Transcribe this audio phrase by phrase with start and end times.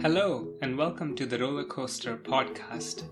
[0.00, 3.02] Hello, and welcome to the Roller Coaster Podcast.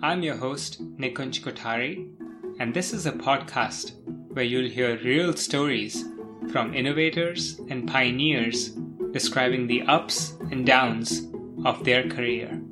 [0.00, 2.10] I'm your host, Nikunj Kothari,
[2.58, 3.92] and this is a podcast
[4.32, 6.06] where you'll hear real stories
[6.50, 8.70] from innovators and pioneers
[9.10, 11.26] describing the ups and downs
[11.66, 12.62] of their career.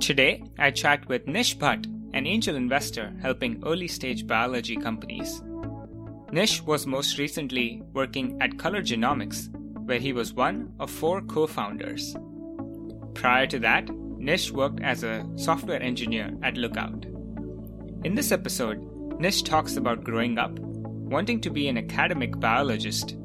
[0.00, 5.42] Today, I chat with Nish Bhat, an angel investor helping early stage biology companies.
[6.32, 9.48] Nish was most recently working at Color Genomics,
[9.84, 12.14] where he was one of four co founders.
[13.14, 17.04] Prior to that, Nish worked as a software engineer at Lookout.
[18.04, 18.78] In this episode,
[19.18, 23.16] Nish talks about growing up, wanting to be an academic biologist,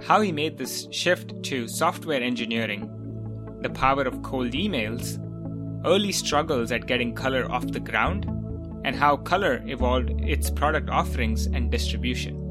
[0.00, 2.88] how he made this shift to software engineering,
[3.62, 5.18] the power of cold emails,
[5.84, 8.24] early struggles at getting color off the ground,
[8.84, 12.41] and how color evolved its product offerings and distribution.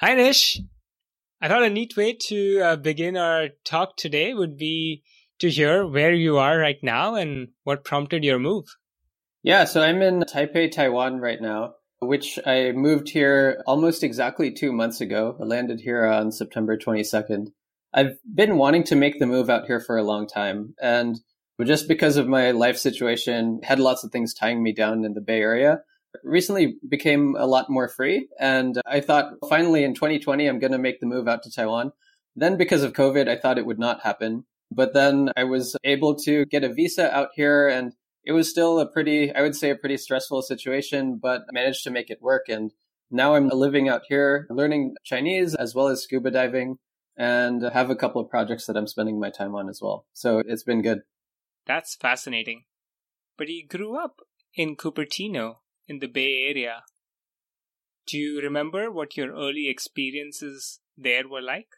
[0.00, 0.60] Hi, Nish.
[1.40, 5.02] I thought a neat way to uh, begin our talk today would be
[5.40, 8.76] to hear where you are right now and what prompted your move.
[9.42, 14.72] Yeah, so I'm in Taipei, Taiwan right now, which I moved here almost exactly two
[14.72, 15.36] months ago.
[15.40, 17.48] I landed here on September 22nd.
[17.92, 20.76] I've been wanting to make the move out here for a long time.
[20.80, 21.18] And
[21.64, 25.20] just because of my life situation, had lots of things tying me down in the
[25.20, 25.80] Bay Area
[26.22, 28.28] recently became a lot more free.
[28.38, 31.92] And I thought finally in 2020, I'm going to make the move out to Taiwan.
[32.36, 34.44] Then because of COVID, I thought it would not happen.
[34.70, 38.78] But then I was able to get a visa out here and it was still
[38.78, 42.20] a pretty, I would say a pretty stressful situation, but I managed to make it
[42.20, 42.48] work.
[42.48, 42.72] And
[43.10, 46.76] now I'm living out here, learning Chinese as well as scuba diving
[47.16, 50.06] and have a couple of projects that I'm spending my time on as well.
[50.12, 51.00] So it's been good.
[51.66, 52.64] That's fascinating.
[53.36, 54.20] But you grew up
[54.54, 55.56] in Cupertino,
[55.88, 56.82] in the Bay Area.
[58.06, 61.68] Do you remember what your early experiences there were like?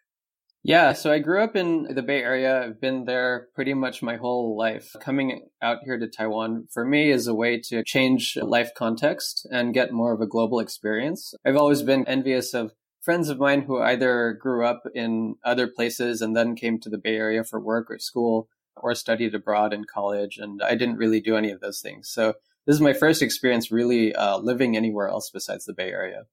[0.63, 2.63] Yeah, so I grew up in the Bay Area.
[2.63, 4.95] I've been there pretty much my whole life.
[5.01, 9.73] Coming out here to Taiwan for me is a way to change life context and
[9.73, 11.33] get more of a global experience.
[11.47, 16.21] I've always been envious of friends of mine who either grew up in other places
[16.21, 19.85] and then came to the Bay Area for work or school or studied abroad in
[19.85, 20.37] college.
[20.37, 22.11] And I didn't really do any of those things.
[22.11, 22.35] So
[22.71, 26.27] this is my first experience really uh, living anywhere else besides the Bay Area.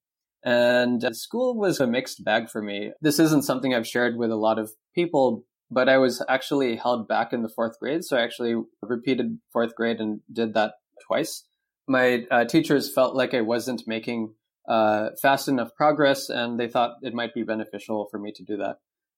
[0.45, 2.91] And school was a mixed bag for me.
[3.01, 7.07] This isn't something I've shared with a lot of people, but I was actually held
[7.07, 8.03] back in the fourth grade.
[8.03, 8.53] So I actually
[8.83, 10.73] repeated fourth grade and did that
[11.07, 11.43] twice.
[11.87, 14.35] My uh, teachers felt like I wasn't making
[14.69, 18.57] uh, fast enough progress, and they thought it might be beneficial for me to do
[18.57, 18.75] that.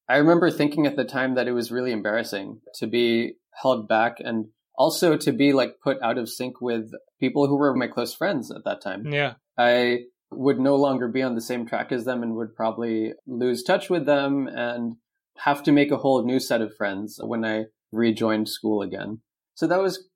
[0.07, 4.19] I remember thinking at the time that it was really embarrassing to be held back
[4.19, 4.45] and
[4.79, 8.49] also to be like put out of sync with people who were my close friends
[8.49, 9.05] at that time.
[9.05, 9.33] Yeah.
[9.57, 13.61] I would no longer be on the same track as them and would probably lose
[13.61, 14.95] touch with them and
[15.39, 19.19] have to make a whole new set of friends when I rejoined school again.
[19.55, 20.07] So that was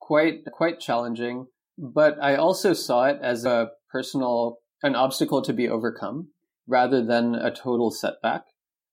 [0.00, 1.46] quite quite challenging,
[1.78, 6.28] but I also saw it as a personal an obstacle to be overcome
[6.66, 8.42] rather than a total setback.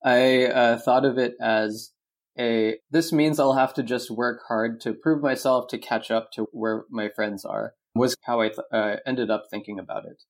[0.03, 1.91] I uh, thought of it as
[2.39, 6.31] a this means I'll have to just work hard to prove myself to catch up
[6.33, 10.23] to where my friends are was how I th- uh, ended up thinking about it.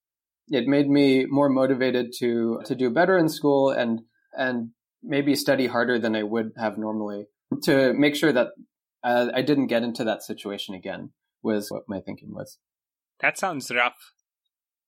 [0.50, 4.02] It made me more motivated to to do better in school and
[4.34, 4.70] and
[5.04, 7.26] maybe study harder than I would have normally
[7.64, 8.50] to make sure that
[9.04, 11.12] uh, I didn't get into that situation again
[11.44, 12.58] was what my thinking was.
[13.20, 14.14] That sounds rough,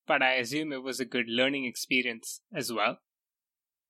[0.07, 2.99] but I assume it was a good learning experience as well.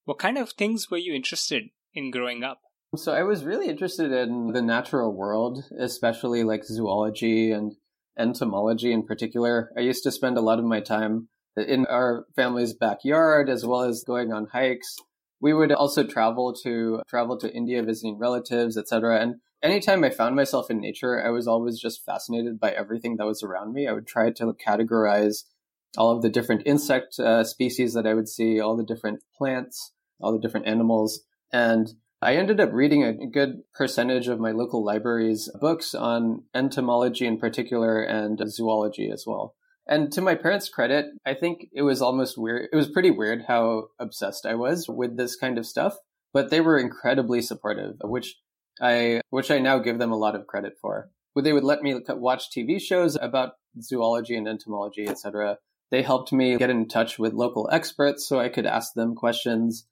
[0.05, 2.61] What kind of things were you interested in growing up?
[2.95, 7.75] So I was really interested in the natural world, especially like zoology and
[8.17, 9.71] entomology in particular.
[9.77, 13.81] I used to spend a lot of my time in our family's backyard as well
[13.81, 14.95] as going on hikes.
[15.39, 19.21] We would also travel to travel to India visiting relatives, etc.
[19.21, 23.27] And anytime I found myself in nature, I was always just fascinated by everything that
[23.27, 23.87] was around me.
[23.87, 25.43] I would try to categorize
[25.95, 29.93] all of the different insect uh, species that I would see, all the different plants,
[30.19, 31.21] all the different animals.
[31.53, 37.25] And I ended up reading a good percentage of my local library's books on entomology
[37.25, 39.55] in particular and zoology as well.
[39.87, 42.67] And to my parents' credit, I think it was almost weird.
[42.71, 45.95] It was pretty weird how obsessed I was with this kind of stuff,
[46.33, 48.35] but they were incredibly supportive, which
[48.81, 51.09] I, which I now give them a lot of credit for.
[51.41, 55.57] They would let me watch TV shows about zoology and entomology, etc.
[55.89, 59.87] They helped me get in touch with local experts so I could ask them questions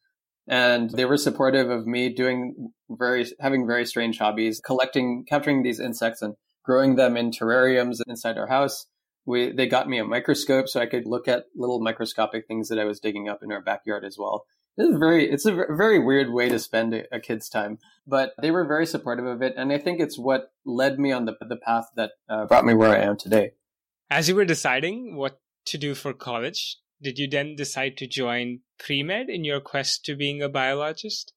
[0.48, 5.80] and they were supportive of me doing very having very strange hobbies collecting capturing these
[5.80, 8.86] insects and growing them in terrariums inside our house
[9.28, 12.80] we they got me a microscope so I could look at little microscopic things that
[12.80, 14.46] I was digging up in our backyard as well.
[14.78, 18.66] It's very it's a very weird way to spend a, kid's time, but they were
[18.66, 21.86] very supportive of it, and I think it's what led me on the the path
[21.96, 23.52] that uh, brought me where I am today.
[24.10, 28.60] As you were deciding what to do for college, did you then decide to join
[28.80, 31.34] pre med in your quest to being a biologist?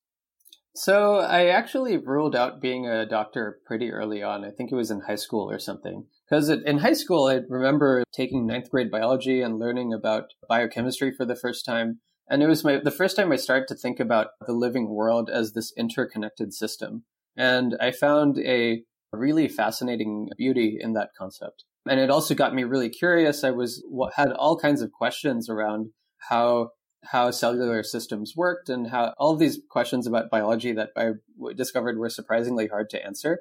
[0.74, 4.44] So I actually ruled out being a doctor pretty early on.
[4.44, 6.06] I think it was in high school or something.
[6.28, 11.24] Because in high school, I remember taking ninth grade biology and learning about biochemistry for
[11.24, 11.98] the first time.
[12.28, 15.28] And it was my, the first time I started to think about the living world
[15.28, 17.02] as this interconnected system.
[17.36, 21.64] And I found a really fascinating beauty in that concept.
[21.88, 23.42] And it also got me really curious.
[23.42, 23.82] I was
[24.14, 26.70] had all kinds of questions around how
[27.04, 31.12] how cellular systems worked and how all these questions about biology that I
[31.56, 33.40] discovered were surprisingly hard to answer.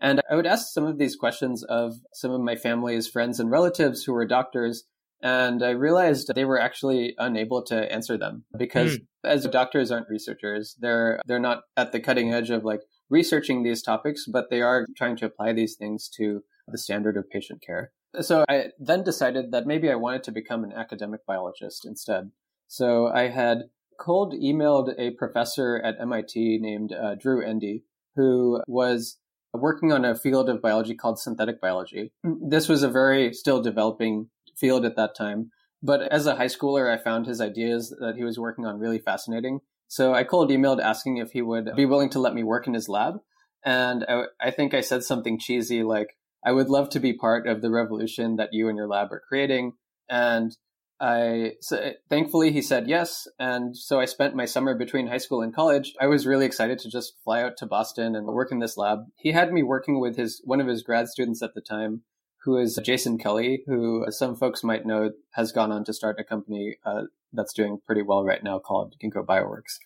[0.00, 3.50] And I would ask some of these questions of some of my family's friends and
[3.50, 4.84] relatives who were doctors.
[5.22, 9.06] And I realized they were actually unable to answer them because mm.
[9.24, 13.82] as doctors aren't researchers, they're, they're not at the cutting edge of like researching these
[13.82, 17.92] topics, but they are trying to apply these things to the standard of patient care.
[18.20, 22.30] So I then decided that maybe I wanted to become an academic biologist instead.
[22.66, 23.64] So I had
[23.98, 27.84] cold emailed a professor at MIT named uh, Drew Endy,
[28.14, 29.18] who was
[29.52, 32.12] working on a field of biology called synthetic biology.
[32.24, 35.50] This was a very still developing field at that time.
[35.82, 38.98] But as a high schooler, I found his ideas that he was working on really
[38.98, 39.60] fascinating.
[39.88, 42.74] So I cold emailed asking if he would be willing to let me work in
[42.74, 43.20] his lab.
[43.64, 46.16] And I, I think I said something cheesy like,
[46.46, 49.22] I would love to be part of the revolution that you and your lab are
[49.28, 49.72] creating.
[50.08, 50.56] And
[51.00, 55.42] I so thankfully he said yes, and so I spent my summer between high school
[55.42, 55.92] and college.
[56.00, 59.00] I was really excited to just fly out to Boston and work in this lab.
[59.16, 62.02] He had me working with his one of his grad students at the time,
[62.44, 66.24] who is Jason Kelly, who some folks might know has gone on to start a
[66.24, 67.02] company uh,
[67.32, 69.78] that's doing pretty well right now called Ginkgo Bioworks.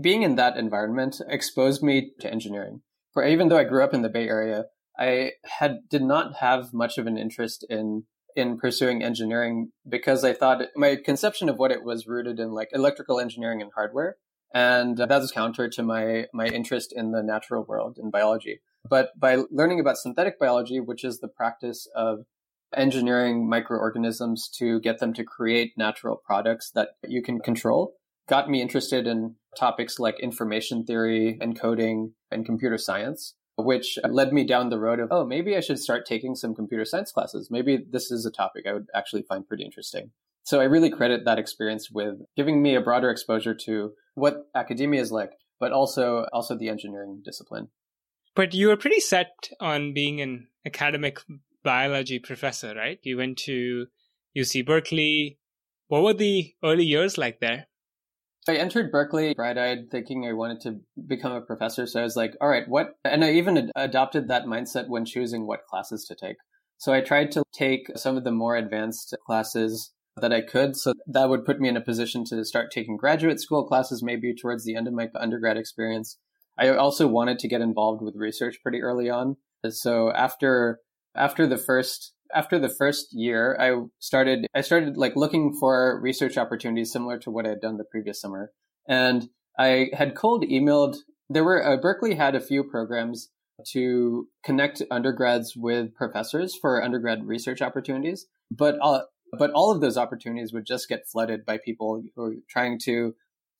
[0.00, 2.82] Being in that environment exposed me to engineering.
[3.12, 4.66] For even though I grew up in the Bay Area,
[4.98, 8.04] I had did not have much of an interest in
[8.34, 12.68] in pursuing engineering because I thought my conception of what it was rooted in like
[12.72, 14.16] electrical engineering and hardware.
[14.54, 18.60] And that was counter to my, my interest in the natural world in biology.
[18.88, 22.24] But by learning about synthetic biology, which is the practice of
[22.76, 27.94] engineering microorganisms to get them to create natural products that you can control,
[28.28, 34.44] got me interested in topics like information theory, encoding, and computer science which led me
[34.44, 37.50] down the road of, oh, maybe I should start taking some computer science classes.
[37.50, 40.10] Maybe this is a topic I would actually find pretty interesting.
[40.44, 45.00] So I really credit that experience with giving me a broader exposure to what academia
[45.00, 47.68] is like, but also also the engineering discipline.
[48.34, 51.20] But you were pretty set on being an academic
[51.62, 52.98] biology professor, right?
[53.02, 53.86] You went to
[54.36, 55.38] UC Berkeley.
[55.88, 57.66] What were the early years like there?
[58.48, 61.86] I entered Berkeley bright eyed thinking I wanted to become a professor.
[61.86, 62.94] So I was like, all right, what?
[63.04, 66.36] And I even ad- adopted that mindset when choosing what classes to take.
[66.78, 70.76] So I tried to take some of the more advanced classes that I could.
[70.76, 74.34] So that would put me in a position to start taking graduate school classes maybe
[74.34, 76.18] towards the end of my undergrad experience.
[76.58, 79.36] I also wanted to get involved with research pretty early on.
[79.68, 80.80] So after
[81.14, 86.36] after the first after the first year, I started I started like looking for research
[86.36, 88.52] opportunities similar to what I had done the previous summer,
[88.88, 90.96] and I had cold emailed.
[91.28, 93.30] There were uh, Berkeley had a few programs
[93.68, 98.76] to connect undergrads with professors for undergrad research opportunities, but
[99.38, 103.14] but all of those opportunities would just get flooded by people who are trying to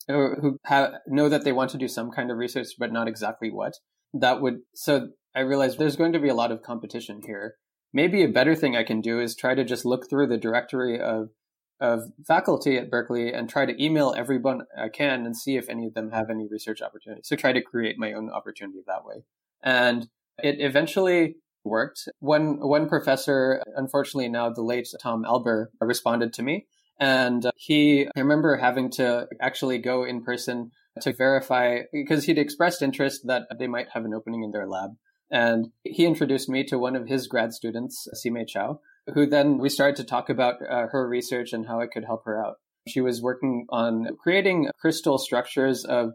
[0.09, 3.51] who have, know that they want to do some kind of research but not exactly
[3.51, 3.75] what.
[4.15, 7.57] That would so I realized there's going to be a lot of competition here
[7.93, 11.01] maybe a better thing I can do is try to just look through the directory
[11.01, 11.31] of
[11.81, 15.87] of faculty at Berkeley and try to email everyone I can and see if any
[15.87, 17.27] of them have any research opportunities.
[17.27, 19.25] So try to create my own opportunity that way.
[19.65, 20.07] And
[20.39, 22.09] it eventually worked.
[22.21, 26.67] One one professor, unfortunately now the late Tom Alber, responded to me.
[27.01, 30.71] And he, I remember having to actually go in person
[31.01, 34.93] to verify because he'd expressed interest that they might have an opening in their lab.
[35.33, 38.81] And he introduced me to one of his grad students, Sime Chow,
[39.15, 42.25] who then we started to talk about uh, her research and how I could help
[42.27, 42.57] her out.
[42.87, 46.11] She was working on creating crystal structures of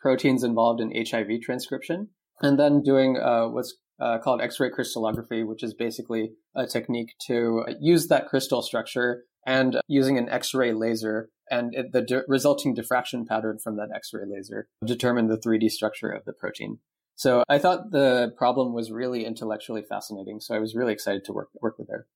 [0.00, 2.10] proteins involved in HIV transcription,
[2.42, 7.64] and then doing uh, what's uh, called X-ray crystallography, which is basically a technique to
[7.80, 13.24] use that crystal structure and using an X-ray laser and it, the di- resulting diffraction
[13.24, 16.78] pattern from that X-ray laser determine the 3D structure of the protein.
[17.18, 20.38] So I thought the problem was really intellectually fascinating.
[20.38, 22.06] So I was really excited to work work with her.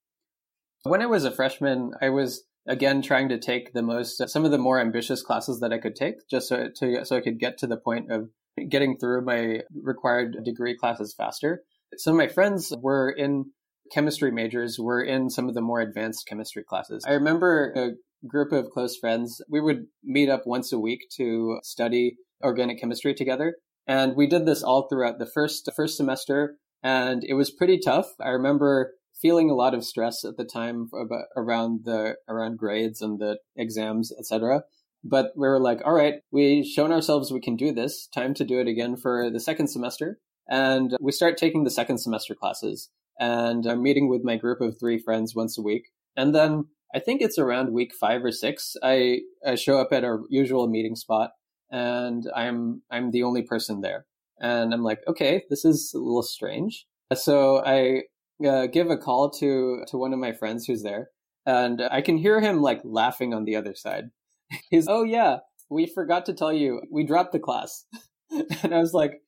[0.85, 4.45] When I was a freshman, I was again trying to take the most uh, some
[4.45, 7.41] of the more ambitious classes that I could take just so to so I could
[7.41, 8.29] get to the point of
[8.69, 11.65] getting through my required degree classes faster.
[11.97, 13.47] Some of my friends were in
[13.93, 17.05] chemistry majors were in some of the more advanced chemistry classes.
[17.05, 21.59] I remember a group of close friends, we would meet up once a week to
[21.65, 23.57] study organic chemistry together.
[23.87, 28.09] And we did this all throughout the first first semester and it was pretty tough.
[28.21, 33.01] I remember feeling a lot of stress at the time about, around the around grades
[33.01, 34.65] and the exams, etc.
[35.05, 38.09] But we were like, all right, we've shown ourselves we can do this.
[38.09, 40.19] Time to do it again for the second semester.
[40.49, 42.91] And we start taking the second semester classes.
[43.19, 45.91] And I'm meeting with my group of three friends once a week.
[46.17, 48.75] And then I think it's around week five or six.
[48.83, 51.31] I, I show up at our usual meeting spot
[51.73, 54.07] and I'm I'm the only person there.
[54.39, 56.87] And I'm like, okay, this is a little strange.
[57.15, 58.03] So I
[58.47, 61.09] uh, give a call to to one of my friends who's there,
[61.47, 64.11] and I can hear him like laughing on the other side.
[64.71, 65.39] He's, oh yeah,
[65.71, 67.87] we forgot to tell you, we dropped the class,
[68.63, 69.23] and I was like,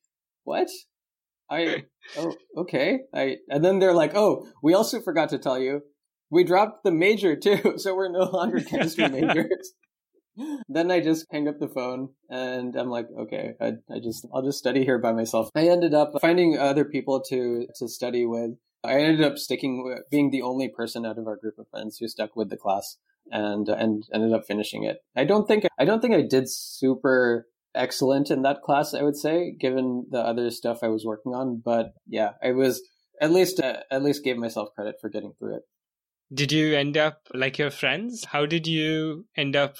[0.44, 0.68] what?
[1.50, 1.84] I
[2.16, 3.00] oh okay.
[3.14, 5.82] I and then they're like, oh, we also forgot to tell you,
[6.30, 9.72] we dropped the major too, so we're no longer chemistry majors.
[10.68, 14.42] Then I just hang up the phone and I'm like, okay, I, I just I'll
[14.42, 15.48] just study here by myself.
[15.54, 18.52] I ended up finding other people to to study with
[18.84, 22.08] I ended up sticking being the only person out of our group of friends who
[22.08, 22.98] stuck with the class
[23.30, 24.98] and and ended up finishing it.
[25.16, 28.94] I don't think I don't think I did super excellent in that class.
[28.94, 32.82] I would say, given the other stuff I was working on, but yeah, I was
[33.20, 35.62] at least uh, at least gave myself credit for getting through it.
[36.32, 38.24] Did you end up like your friends?
[38.24, 39.76] How did you end up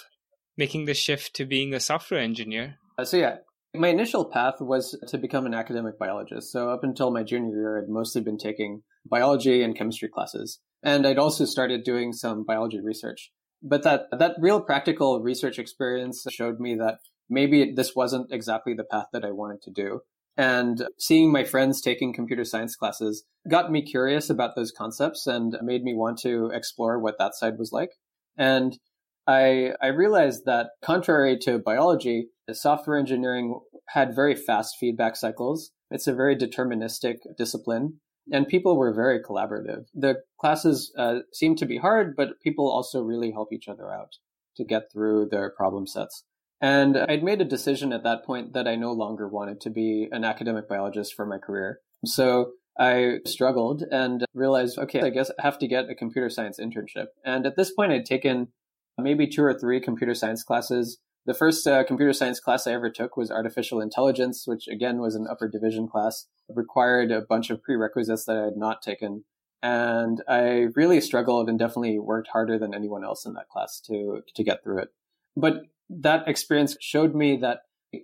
[0.56, 2.76] making the shift to being a software engineer?
[2.98, 3.36] Uh, so yeah,
[3.74, 6.52] my initial path was to become an academic biologist.
[6.52, 10.60] So up until my junior year, I'd mostly been taking biology and chemistry classes.
[10.82, 13.32] And I'd also started doing some biology research.
[13.62, 18.84] But that, that real practical research experience showed me that maybe this wasn't exactly the
[18.84, 20.00] path that I wanted to do.
[20.36, 25.56] And seeing my friends taking computer science classes got me curious about those concepts and
[25.62, 27.90] made me want to explore what that side was like.
[28.36, 28.78] And
[29.26, 35.72] I, I realized that contrary to biology, software engineering had very fast feedback cycles.
[35.90, 38.00] It's a very deterministic discipline
[38.32, 39.84] and people were very collaborative.
[39.94, 44.16] The classes uh, seemed to be hard, but people also really help each other out
[44.56, 46.24] to get through their problem sets.
[46.60, 50.08] And I'd made a decision at that point that I no longer wanted to be
[50.10, 51.80] an academic biologist for my career.
[52.06, 56.58] So I struggled and realized, okay, I guess I have to get a computer science
[56.58, 57.06] internship.
[57.24, 58.48] And at this point, I'd taken
[58.98, 60.98] maybe two or three computer science classes.
[61.26, 65.14] The first uh, computer science class I ever took was artificial intelligence, which again was
[65.14, 69.24] an upper division class, it required a bunch of prerequisites that I had not taken.
[69.62, 74.22] And I really struggled and definitely worked harder than anyone else in that class to,
[74.34, 74.88] to get through it.
[75.36, 77.60] But that experience showed me that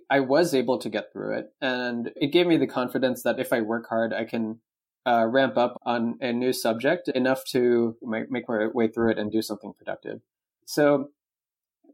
[0.09, 1.53] I was able to get through it.
[1.61, 4.59] And it gave me the confidence that if I work hard, I can
[5.05, 9.19] uh, ramp up on a new subject enough to make, make my way through it
[9.19, 10.21] and do something productive.
[10.65, 11.09] So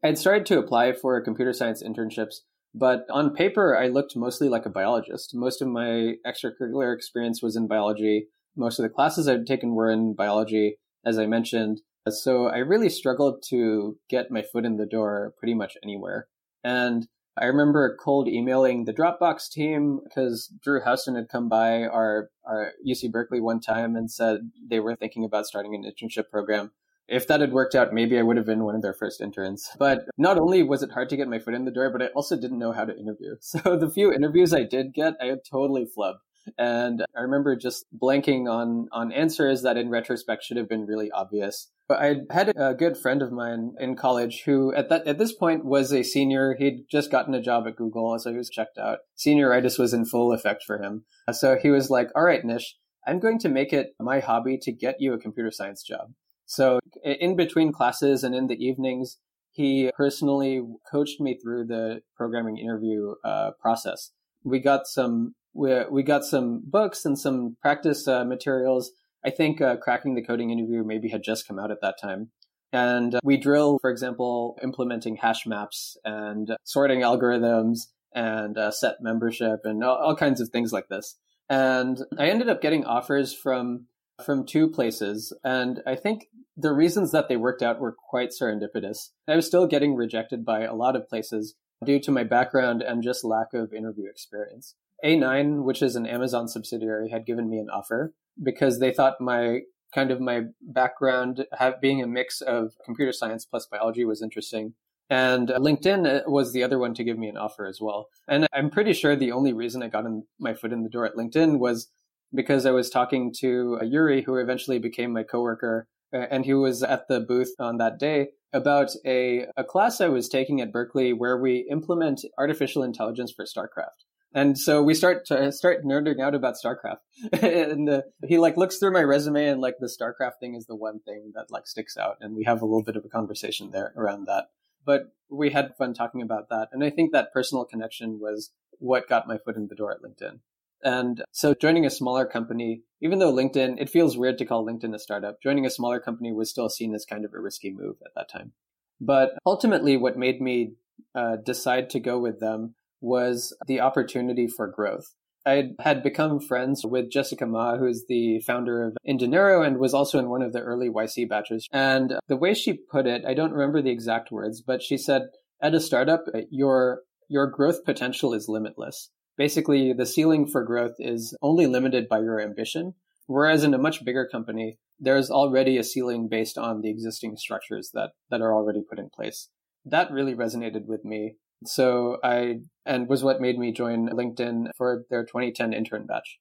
[0.03, 2.35] I'd started to apply for computer science internships,
[2.73, 5.33] but on paper, I looked mostly like a biologist.
[5.33, 8.27] Most of my extracurricular experience was in biology.
[8.55, 11.81] Most of the classes I'd taken were in biology, as I mentioned.
[12.09, 16.27] So I really struggled to get my foot in the door pretty much anywhere.
[16.63, 17.07] And
[17.39, 22.71] I remember cold emailing the Dropbox team because Drew Houston had come by our, our
[22.87, 26.71] UC Berkeley one time and said they were thinking about starting an internship program
[27.07, 29.69] if that had worked out, maybe I would have been one of their first interns.
[29.77, 32.07] But not only was it hard to get my foot in the door, but I
[32.07, 33.35] also didn't know how to interview.
[33.41, 36.19] So the few interviews I did get, I totally flubbed.
[36.57, 41.11] And I remember just blanking on, on answers that in retrospect should have been really
[41.11, 41.69] obvious.
[41.87, 45.33] But I had a good friend of mine in college who at that, at this
[45.33, 46.55] point was a senior.
[46.57, 48.17] He'd just gotten a job at Google.
[48.19, 48.99] So he was checked out.
[49.17, 51.05] Senioritis was in full effect for him.
[51.31, 54.71] So he was like, all right, Nish, I'm going to make it my hobby to
[54.71, 56.11] get you a computer science job.
[56.47, 59.17] So in between classes and in the evenings,
[59.51, 64.11] he personally coached me through the programming interview uh, process.
[64.43, 68.91] We got some we, we got some books and some practice uh, materials.
[69.25, 72.29] I think uh, cracking the coding interview maybe had just come out at that time.
[72.71, 78.97] And uh, we drill, for example, implementing hash maps and sorting algorithms and uh, set
[79.01, 81.17] membership and all, all kinds of things like this.
[81.49, 83.87] And I ended up getting offers from
[84.25, 85.33] from two places.
[85.43, 89.09] And I think the reasons that they worked out were quite serendipitous.
[89.27, 91.55] I was still getting rejected by a lot of places
[91.85, 94.75] due to my background and just lack of interview experience.
[95.05, 99.59] A9, which is an Amazon subsidiary, had given me an offer because they thought my
[99.93, 104.73] kind of my background have, being a mix of computer science plus biology was interesting.
[105.09, 108.07] And LinkedIn uh, was the other one to give me an offer as well.
[108.27, 111.05] And I'm pretty sure the only reason I got in my foot in the door
[111.05, 111.89] at LinkedIn was
[112.33, 116.83] because I was talking to Yuri, who eventually became my coworker, uh, and he was
[116.83, 121.13] at the booth on that day about a, a class I was taking at Berkeley
[121.13, 124.05] where we implement artificial intelligence for StarCraft.
[124.33, 126.99] And so we start to start nerding out about StarCraft.
[127.41, 130.75] and uh, he like looks through my resume and like the StarCraft thing is the
[130.75, 132.17] one thing that like sticks out.
[132.21, 134.45] And we have a little bit of a conversation there around that
[134.87, 136.69] but we had fun talking about that.
[136.71, 140.01] And I think that personal connection was what got my foot in the door at
[140.01, 140.39] LinkedIn.
[140.83, 144.93] And so joining a smaller company, even though LinkedIn, it feels weird to call LinkedIn
[144.93, 147.95] a startup, joining a smaller company was still seen as kind of a risky move
[148.05, 148.53] at that time.
[148.99, 150.73] But ultimately, what made me
[151.15, 155.13] uh, decide to go with them was the opportunity for growth.
[155.45, 160.19] I had become friends with Jessica Mah, who's the founder of Indinero and was also
[160.19, 161.67] in one of the early YC batches.
[161.71, 165.29] And the way she put it, I don't remember the exact words, but she said,
[165.61, 169.09] at a startup, your, your growth potential is limitless.
[169.37, 172.95] Basically, the ceiling for growth is only limited by your ambition.
[173.27, 177.91] Whereas in a much bigger company, there's already a ceiling based on the existing structures
[177.93, 179.49] that, that are already put in place.
[179.85, 181.35] That really resonated with me.
[181.65, 186.39] So I, and was what made me join LinkedIn for their 2010 intern batch.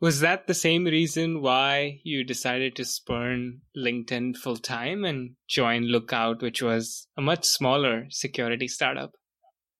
[0.00, 5.84] Was that the same reason why you decided to spurn LinkedIn full time and join
[5.84, 9.12] Lookout, which was a much smaller security startup?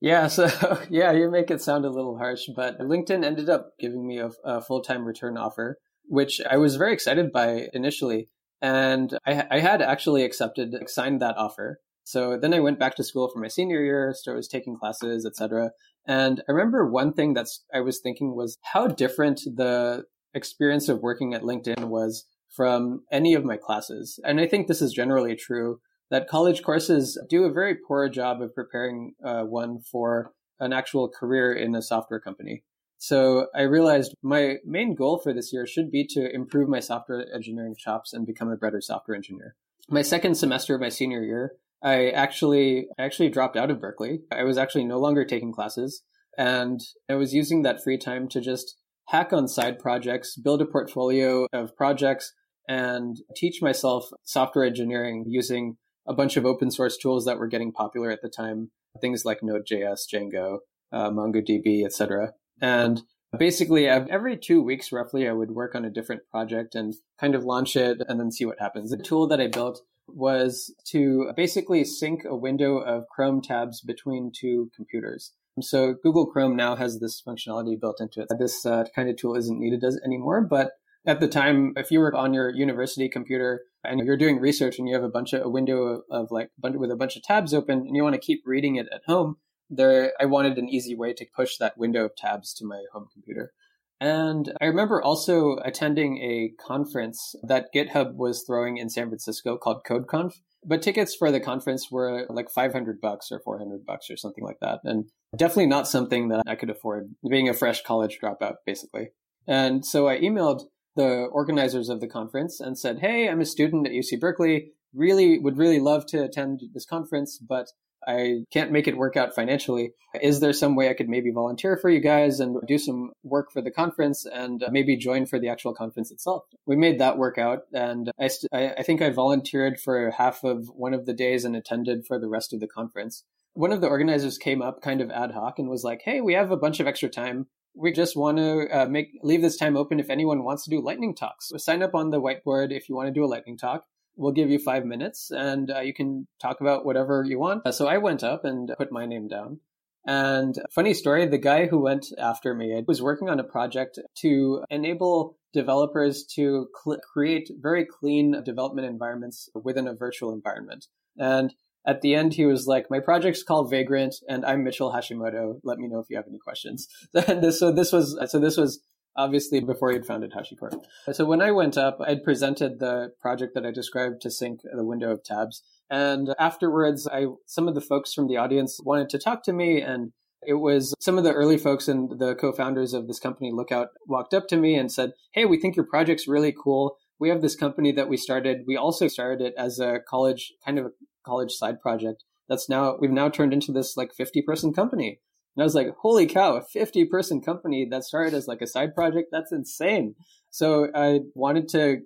[0.00, 0.49] Yeah, so
[0.91, 4.31] yeah, you make it sound a little harsh, but LinkedIn ended up giving me a,
[4.45, 8.29] a full time return offer, which I was very excited by initially.
[8.61, 11.81] And I, I had actually accepted, signed that offer.
[12.05, 15.73] So then I went back to school for my senior year, started taking classes, etc.
[16.07, 21.00] And I remember one thing that's I was thinking was how different the experience of
[21.00, 22.25] working at LinkedIn was
[22.55, 24.20] from any of my classes.
[24.25, 28.40] And I think this is generally true that college courses do a very poor job
[28.42, 32.62] of preparing uh, one for an actual career in a software company.
[32.99, 37.27] So I realized my main goal for this year should be to improve my software
[37.35, 39.55] engineering chops and become a better software engineer.
[39.90, 44.21] My second semester of my senior year, I actually I actually dropped out of Berkeley.
[44.33, 46.03] I was actually no longer taking classes
[46.38, 48.77] and I was using that free time to just
[49.09, 52.33] hack on side projects, build a portfolio of projects
[52.69, 57.73] and teach myself software engineering using a bunch of open source tools that were getting
[57.73, 60.59] popular at the time, things like Node.js, Django,
[60.92, 62.33] uh, MongoDB, etc.
[62.61, 63.03] And
[63.37, 67.45] basically every two weeks roughly, I would work on a different project and kind of
[67.45, 68.90] launch it and then see what happens.
[68.90, 74.31] The tool that I built was to basically sync a window of Chrome tabs between
[74.35, 75.33] two computers.
[75.61, 78.29] So Google Chrome now has this functionality built into it.
[78.38, 80.73] This uh, kind of tool isn't needed anymore, but
[81.07, 84.88] at the time, if you were on your university computer and you're doing research and
[84.88, 87.55] you have a bunch of a window of, of like with a bunch of tabs
[87.55, 89.37] open and you want to keep reading it at home,
[89.70, 93.07] there I wanted an easy way to push that window of tabs to my home
[93.12, 93.53] computer.
[94.01, 99.85] And I remember also attending a conference that GitHub was throwing in San Francisco called
[99.88, 100.35] CodeConf.
[100.64, 104.59] But tickets for the conference were like 500 bucks or 400 bucks or something like
[104.61, 104.81] that.
[104.85, 109.11] And definitely not something that I could afford being a fresh college dropout, basically.
[109.46, 110.64] And so I emailed
[110.96, 114.72] the organizers of the conference and said, Hey, I'm a student at UC Berkeley.
[114.94, 117.68] Really would really love to attend this conference, but
[118.06, 119.92] I can't make it work out financially.
[120.22, 123.50] Is there some way I could maybe volunteer for you guys and do some work
[123.52, 126.44] for the conference and uh, maybe join for the actual conference itself?
[126.66, 127.62] We made that work out.
[127.72, 131.56] And I, st- I think I volunteered for half of one of the days and
[131.56, 133.24] attended for the rest of the conference.
[133.54, 136.35] One of the organizers came up kind of ad hoc and was like, Hey, we
[136.35, 137.46] have a bunch of extra time
[137.77, 140.81] we just want to uh, make leave this time open if anyone wants to do
[140.81, 141.49] lightning talks.
[141.49, 143.85] So sign up on the whiteboard if you want to do a lightning talk
[144.17, 147.67] we'll give you five minutes and uh, you can talk about whatever you want.
[147.67, 149.61] Uh, so I went up and put my name down.
[150.07, 154.65] And funny story, the guy who went after me was working on a project to
[154.71, 160.87] enable developers to cl- create very clean development environments within a virtual environment.
[161.19, 161.53] And
[161.87, 165.61] at the end, he was like, "My project's called Vagrant, and I'm Mitchell Hashimoto.
[165.62, 166.88] Let me know if you have any questions."
[167.27, 168.81] and this, so this was so this was
[169.16, 170.85] obviously before he had founded HashiCorp.
[171.12, 174.85] So when I went up, I'd presented the project that I described to sync the
[174.85, 175.62] window of tabs.
[175.88, 179.81] And afterwards, I, some of the folks from the audience wanted to talk to me
[179.81, 180.12] and
[180.46, 184.35] it was some of the early folks and the co-founders of this company lookout walked
[184.35, 187.57] up to me and said hey we think your project's really cool we have this
[187.57, 190.92] company that we started we also started it as a college kind of
[191.27, 195.21] college side project that's now we've now turned into this like 50 person company
[195.57, 198.67] and I was like, holy cow, a 50 person company that started as like a
[198.67, 199.29] side project.
[199.33, 200.15] That's insane.
[200.51, 202.01] So I wanted to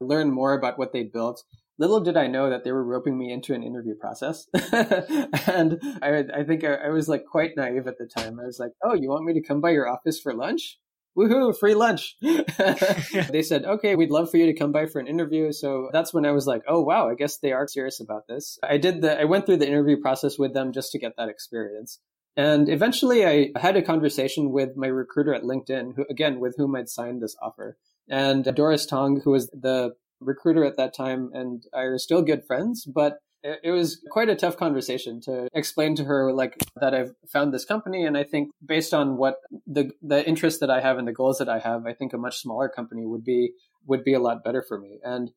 [0.00, 1.44] learn more about what they built.
[1.78, 4.46] Little did I know that they were roping me into an interview process.
[4.72, 8.40] and I, I think I, I was like quite naive at the time.
[8.40, 10.78] I was like, oh, you want me to come by your office for lunch?
[11.16, 12.16] Woohoo, free lunch.
[12.20, 15.52] they said, okay, we'd love for you to come by for an interview.
[15.52, 18.58] So that's when I was like, oh, wow, I guess they are serious about this.
[18.62, 21.28] I did the, I went through the interview process with them just to get that
[21.28, 21.98] experience.
[22.36, 26.76] And eventually I had a conversation with my recruiter at LinkedIn, who, again, with whom
[26.76, 27.78] I'd signed this offer.
[28.08, 32.44] And Doris Tong, who was the recruiter at that time, and I are still good
[32.46, 33.18] friends, but
[33.62, 37.64] it was quite a tough conversation to explain to her like that I've found this
[37.64, 38.04] company.
[38.04, 41.38] And I think based on what the the interest that I have and the goals
[41.38, 43.52] that I have I think a much smaller company would be
[43.86, 44.98] would be a lot better for me.
[45.04, 45.30] And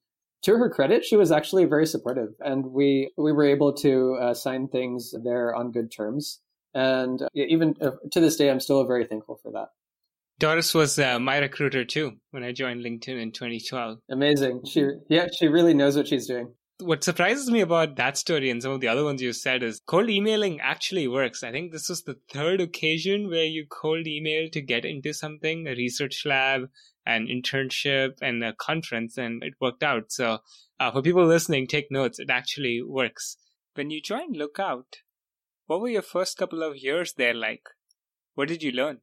[0.43, 2.29] to her credit she was actually very supportive.
[2.39, 6.39] And we we were able to uh, sign things there on good terms.
[6.73, 9.67] And even uh, to this day I'm still very thankful for that.
[10.39, 13.99] Doris was uh, my recruiter too when I joined LinkedIn in 2012.
[14.09, 14.61] Amazing.
[14.65, 18.61] She yeah, she really knows what she's doing what surprises me about that story and
[18.61, 21.43] some of the other ones you said is cold emailing actually works.
[21.43, 25.67] I think this was the third occasion where you cold email to get into something,
[25.67, 26.69] a research lab,
[27.05, 30.11] an internship, and a conference, and it worked out.
[30.11, 30.39] So
[30.79, 32.19] uh, for people listening, take notes.
[32.19, 33.35] It actually works.
[33.73, 34.97] When you joined Lookout,
[35.67, 37.63] what were your first couple of years there like?
[38.35, 38.99] What did you learn?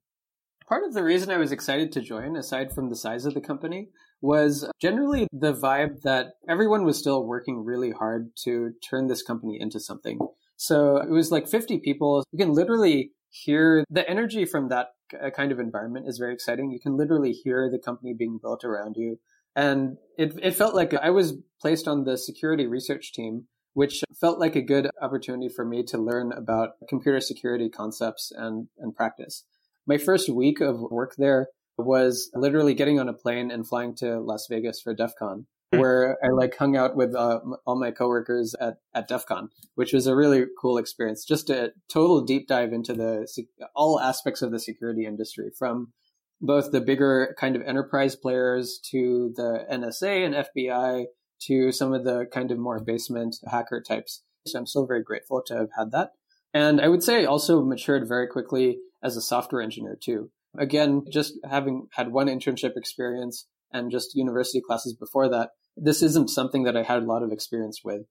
[0.67, 3.41] Part of the reason I was excited to join, aside from the size of the
[3.41, 9.23] company, was generally the vibe that everyone was still working really hard to turn this
[9.23, 10.19] company into something.
[10.57, 12.25] So it was like 50 people.
[12.33, 14.89] You can literally hear the energy from that
[15.23, 16.71] uh, kind of environment is very exciting.
[16.71, 19.19] You can literally hear the company being built around you.
[19.55, 24.39] And it, it felt like I was placed on the security research team, which felt
[24.39, 29.45] like a good opportunity for me to learn about computer security concepts and, and practice.
[29.87, 34.19] My first week of work there was literally getting on a plane and flying to
[34.21, 35.79] Las Vegas for DEF CON, hmm.
[35.79, 39.93] where I like hung out with uh, all my coworkers at, at DEF CON, which
[39.93, 41.25] was a really cool experience.
[41.25, 43.27] Just a total deep dive into the
[43.75, 45.93] all aspects of the security industry from
[46.41, 51.07] both the bigger kind of enterprise players to the NSA and FBI
[51.43, 54.23] to some of the kind of more basement hacker types.
[54.47, 56.13] So I'm still very grateful to have had that.
[56.55, 60.31] And I would say I also matured very quickly as a software engineer too.
[60.59, 66.31] Again, just having had one internship experience and just university classes before that, this isn't
[66.31, 68.03] something that I had a lot of experience with.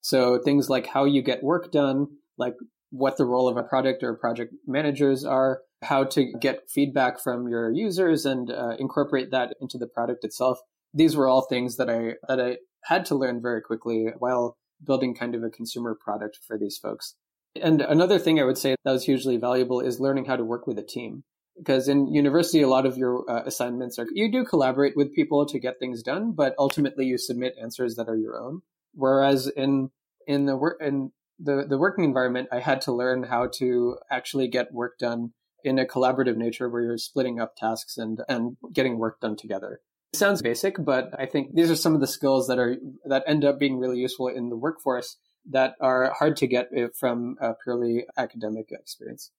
[0.00, 2.54] So things like how you get work done, like
[2.90, 7.48] what the role of a product or project managers are, how to get feedback from
[7.48, 10.58] your users and uh, incorporate that into the product itself.
[10.92, 15.14] These were all things that I that I had to learn very quickly while building
[15.14, 17.14] kind of a consumer product for these folks.
[17.60, 20.66] And another thing I would say that was hugely valuable is learning how to work
[20.66, 21.24] with a team
[21.62, 25.46] because in university a lot of your uh, assignments are you do collaborate with people
[25.46, 28.62] to get things done but ultimately you submit answers that are your own.
[28.94, 29.90] Whereas in
[30.26, 34.48] in the work in the the working environment i had to learn how to actually
[34.48, 35.32] get work done
[35.64, 39.80] in a collaborative nature where you're splitting up tasks and and getting work done together.
[40.12, 43.24] It sounds basic but i think these are some of the skills that are that
[43.26, 45.16] end up being really useful in the workforce
[45.50, 49.30] that are hard to get from a purely academic experience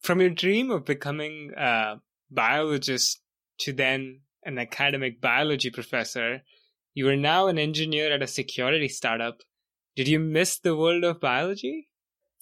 [0.00, 1.96] from your dream of becoming a
[2.30, 3.20] biologist
[3.60, 6.42] to then an academic biology professor,
[6.94, 9.42] you are now an engineer at a security startup.
[9.96, 11.88] Did you miss the world of biology?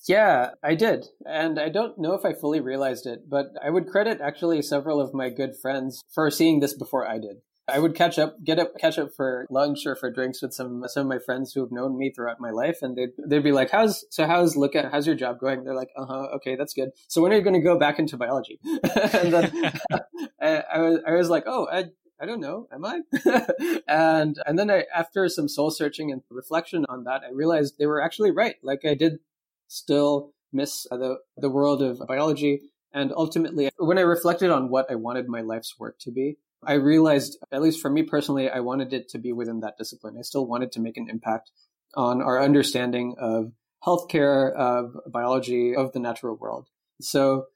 [0.07, 1.07] Yeah, I did.
[1.25, 5.01] And I don't know if I fully realized it, but I would credit actually several
[5.01, 7.38] of my good friends for seeing this before I did.
[7.69, 10.85] I would catch up, get up, catch up for lunch or for drinks with some
[10.87, 13.51] some of my friends who have known me throughout my life, and they'd they'd be
[13.53, 14.27] like, "How's so?
[14.27, 16.91] How's Lookout how's your job going?" They're like, "Uh huh, okay, that's good.
[17.09, 19.73] So when are you going to go back into biology?" and then
[20.41, 21.87] I, I, was I was like, "Oh, I
[22.21, 23.01] I don't know, am I?"
[23.89, 27.87] and and then I, after some soul searching and reflection on that, I realized they
[27.87, 28.57] were actually right.
[28.63, 29.19] Like I did
[29.67, 32.61] still miss the the world of biology,
[32.93, 36.75] and ultimately, when I reflected on what I wanted my life's work to be, I
[36.75, 40.16] realized, at least for me personally, I wanted it to be within that discipline.
[40.19, 41.51] I still wanted to make an impact
[41.95, 43.53] on our understanding of
[43.87, 46.69] healthcare, of biology, of the natural world.
[47.01, 47.47] So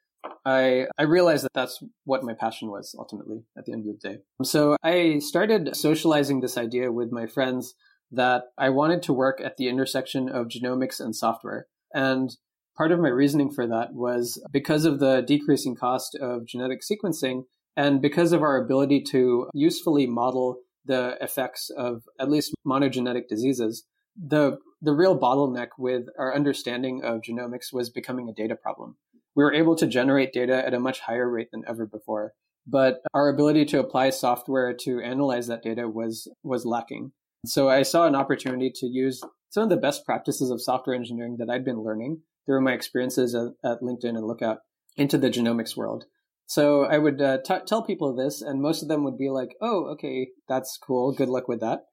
[0.45, 4.09] I, I realized that that's what my passion was ultimately at the end of the
[4.09, 4.19] day.
[4.43, 7.75] So I started socializing this idea with my friends
[8.13, 11.67] that I wanted to work at the intersection of genomics and software.
[11.95, 12.31] And
[12.77, 17.45] part of my reasoning for that was because of the decreasing cost of genetic sequencing,
[17.81, 23.85] and because of our ability to usefully model the effects of at least monogenetic diseases,
[24.15, 28.97] the, the real bottleneck with our understanding of genomics was becoming a data problem.
[29.35, 32.35] We were able to generate data at a much higher rate than ever before.
[32.67, 37.13] but our ability to apply software to analyze that data was was lacking.
[37.47, 41.37] So I saw an opportunity to use some of the best practices of software engineering
[41.39, 44.59] that I'd been learning through my experiences at, at LinkedIn and Lookout
[44.97, 46.05] into the genomics world.
[46.51, 49.55] So I would uh, t- tell people this, and most of them would be like,
[49.63, 51.13] "Oh, okay, that's cool.
[51.13, 51.85] Good luck with that."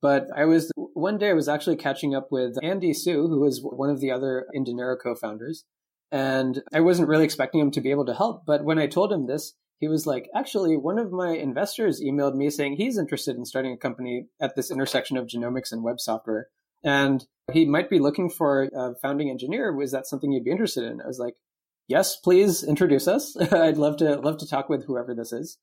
[0.00, 3.60] But I was one day I was actually catching up with Andy Su, who was
[3.62, 5.66] one of the other Indinero co-founders,
[6.10, 8.44] and I wasn't really expecting him to be able to help.
[8.46, 12.36] But when I told him this, he was like, actually, one of my investors emailed
[12.36, 16.00] me saying he's interested in starting a company at this intersection of genomics and web
[16.00, 16.48] software.
[16.82, 19.76] And he might be looking for a founding engineer.
[19.76, 21.02] Was that something you'd be interested in?
[21.02, 21.34] I was like,
[21.88, 23.36] yes, please introduce us.
[23.52, 25.58] I'd love to love to talk with whoever this is.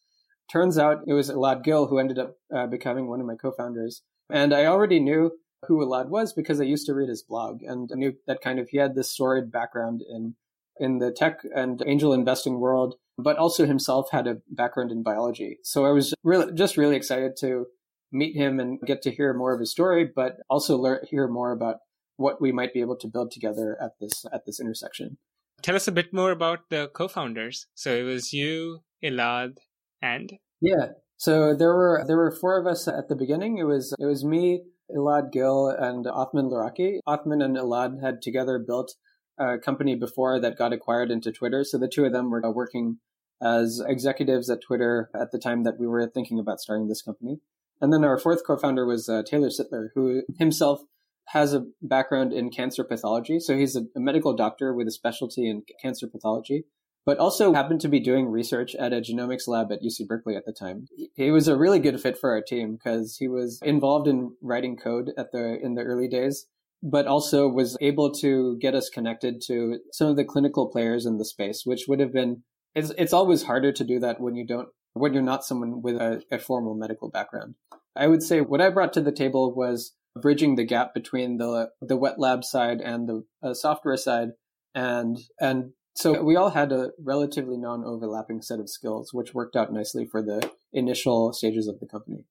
[0.52, 4.02] Turns out it was Elad Gil who ended up uh, becoming one of my co-founders.
[4.30, 5.32] And I already knew
[5.68, 8.60] who Elad was because I used to read his blog and I knew that kind
[8.60, 10.36] of he had this storied background in
[10.80, 15.60] in the tech and angel investing world, but also himself had a background in biology.
[15.64, 17.68] So I was really just really excited to
[18.12, 21.52] meet him and get to hear more of his story, but also learn hear more
[21.52, 21.78] about
[22.18, 25.18] what we might be able to build together at this at this intersection.
[25.64, 27.68] Tell us a bit more about the co-founders.
[27.74, 29.58] So it was you, Elad,
[30.02, 30.88] and yeah.
[31.18, 33.58] So there were there were four of us at the beginning.
[33.58, 37.00] It was it was me, Elad Gil, and Othman Laraki.
[37.08, 38.96] Othman and Elad had together built
[39.40, 41.64] a company before that got acquired into Twitter.
[41.64, 42.98] So the two of them were working
[43.42, 47.40] as executives at Twitter at the time that we were thinking about starting this company.
[47.82, 50.82] And then our fourth co-founder was uh, Taylor Sittler, who himself
[51.28, 53.40] has a background in cancer pathology.
[53.40, 56.66] So he's a, a, medical doctor with a specialty in cancer pathology,
[57.06, 60.46] but also happened to be doing research at a genomics lab at UC Berkeley at
[60.46, 60.88] the time.
[61.16, 64.78] He was a really good fit for our team because he was involved in writing
[64.78, 66.46] code at the in the early days,
[66.82, 71.18] but also was able to get us connected to some of the clinical players in
[71.18, 72.44] the space, which would have been
[72.76, 75.96] it's it's always harder to do that when you don't when you're not someone with
[75.96, 77.56] a, a formal medical background.
[77.96, 81.70] I would say what I brought to the table was bridging the gap between the
[81.82, 84.30] the wet lab side and the uh, software side,
[84.74, 89.72] and and so we all had a relatively non-overlapping set of skills, which worked out
[89.72, 92.26] nicely for the initial stages of the company.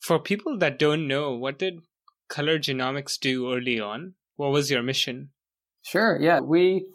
[0.00, 1.80] For people that don't know, what did
[2.28, 4.14] Color Genomics do early on?
[4.36, 5.30] What was your mission?
[5.82, 6.18] Sure.
[6.20, 6.86] Yeah, we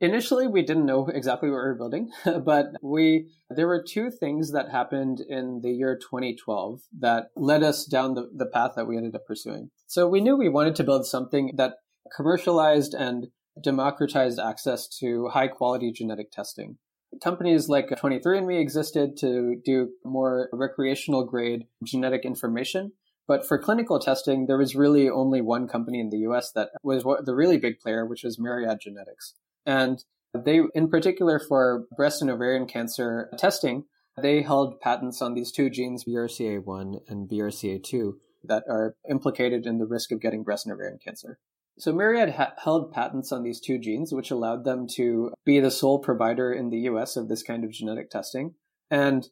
[0.00, 2.10] Initially, we didn't know exactly what we were building,
[2.44, 7.84] but we there were two things that happened in the year 2012 that led us
[7.84, 9.70] down the, the path that we ended up pursuing.
[9.86, 11.74] So we knew we wanted to build something that
[12.14, 13.28] commercialized and
[13.62, 16.76] democratized access to high quality genetic testing.
[17.22, 22.92] Companies like 23andMe existed to do more recreational grade genetic information.
[23.28, 27.04] But for clinical testing, there was really only one company in the US that was
[27.24, 29.34] the really big player, which was Myriad Genetics.
[29.66, 30.02] And
[30.32, 33.84] they, in particular for breast and ovarian cancer testing,
[34.20, 38.12] they held patents on these two genes, BRCA1 and BRCA2,
[38.44, 41.38] that are implicated in the risk of getting breast and ovarian cancer.
[41.78, 45.70] So Myriad ha- held patents on these two genes, which allowed them to be the
[45.70, 48.54] sole provider in the US of this kind of genetic testing.
[48.90, 49.28] And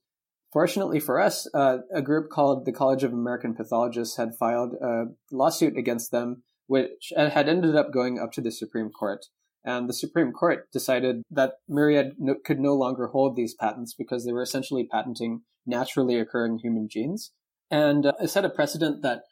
[0.52, 5.04] fortunately for us, uh, a group called the College of American Pathologists had filed a
[5.32, 9.24] lawsuit against them, which had ended up going up to the Supreme Court.
[9.64, 14.24] And the Supreme Court decided that Myriad no, could no longer hold these patents because
[14.24, 17.32] they were essentially patenting naturally occurring human genes.
[17.70, 19.22] And uh, it set a precedent that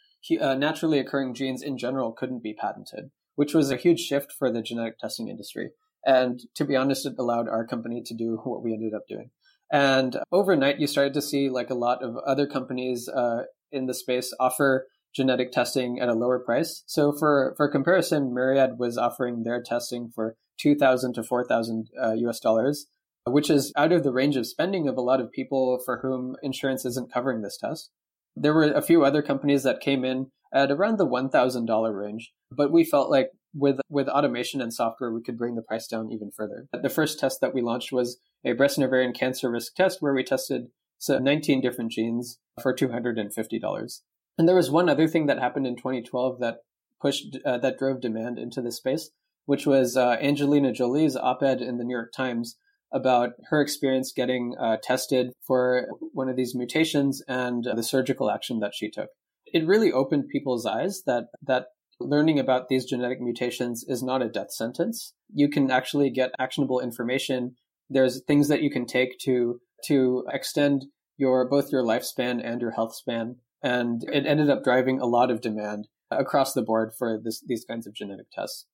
[0.40, 4.50] uh, naturally occurring genes in general couldn't be patented, which was a huge shift for
[4.50, 5.70] the genetic testing industry.
[6.04, 9.30] And to be honest, it allowed our company to do what we ended up doing.
[9.70, 13.94] And overnight, you started to see like a lot of other companies uh, in the
[13.94, 16.83] space offer genetic testing at a lower price.
[16.87, 22.40] So for, for comparison, Myriad was offering their testing for 2000 to 4000 uh, US
[22.40, 22.87] dollars,
[23.27, 26.37] which is out of the range of spending of a lot of people for whom
[26.42, 27.90] insurance isn't covering this test.
[28.35, 32.72] There were a few other companies that came in at around the $1,000 range, but
[32.72, 36.31] we felt like with with automation and software, we could bring the price down even
[36.35, 36.68] further.
[36.72, 40.14] The first test that we launched was a breast and ovarian cancer risk test where
[40.14, 40.68] we tested
[41.09, 44.01] 19 different genes for $250.
[44.38, 46.58] And there was one other thing that happened in 2012 that
[47.00, 49.10] pushed uh, that drove demand into this space,
[49.44, 52.56] which was uh, Angelina Jolie's op-ed in the New York Times
[52.92, 58.60] about her experience getting uh, tested for one of these mutations and the surgical action
[58.60, 59.08] that she took.
[59.46, 61.66] It really opened people's eyes that that
[62.00, 65.14] learning about these genetic mutations is not a death sentence.
[65.32, 67.56] You can actually get actionable information.
[67.88, 72.70] There's things that you can take to to extend your both your lifespan and your
[72.70, 77.18] health span and it ended up driving a lot of demand across the board for
[77.22, 78.66] this, these kinds of genetic tests.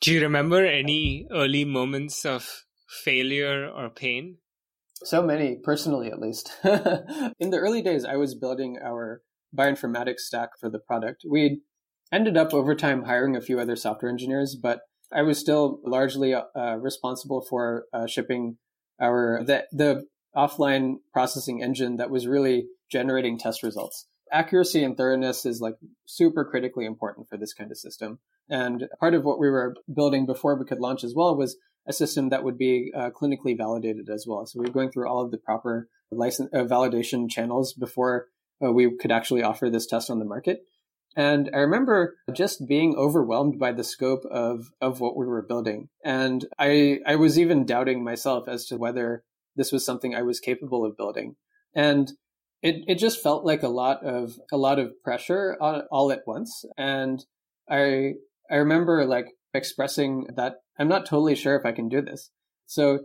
[0.00, 4.38] Do you remember any early moments of failure or pain?
[5.02, 6.52] So many, personally at least.
[6.64, 9.22] in the early days, I was building our
[9.56, 11.24] bioinformatics stack for the product.
[11.28, 11.60] We
[12.12, 14.80] ended up over time hiring a few other software engineers, but
[15.12, 18.58] I was still largely uh, responsible for uh, shipping
[19.00, 20.04] our the, the
[20.36, 24.06] offline processing engine that was really generating test results.
[24.32, 28.18] Accuracy and thoroughness is like super critically important for this kind of system.
[28.48, 31.92] And part of what we were building before we could launch as well was a
[31.92, 34.46] system that would be uh, clinically validated as well.
[34.46, 38.26] So we were going through all of the proper license uh, validation channels before
[38.64, 40.60] uh, we could actually offer this test on the market.
[41.16, 45.88] And I remember just being overwhelmed by the scope of, of what we were building.
[46.04, 49.22] And I, I was even doubting myself as to whether
[49.56, 51.36] this was something I was capable of building.
[51.74, 52.12] And
[52.62, 56.22] it, it just felt like a lot of, a lot of pressure all, all at
[56.26, 56.64] once.
[56.76, 57.24] And
[57.68, 58.14] I,
[58.50, 62.30] I remember like expressing that I'm not totally sure if I can do this.
[62.66, 63.00] So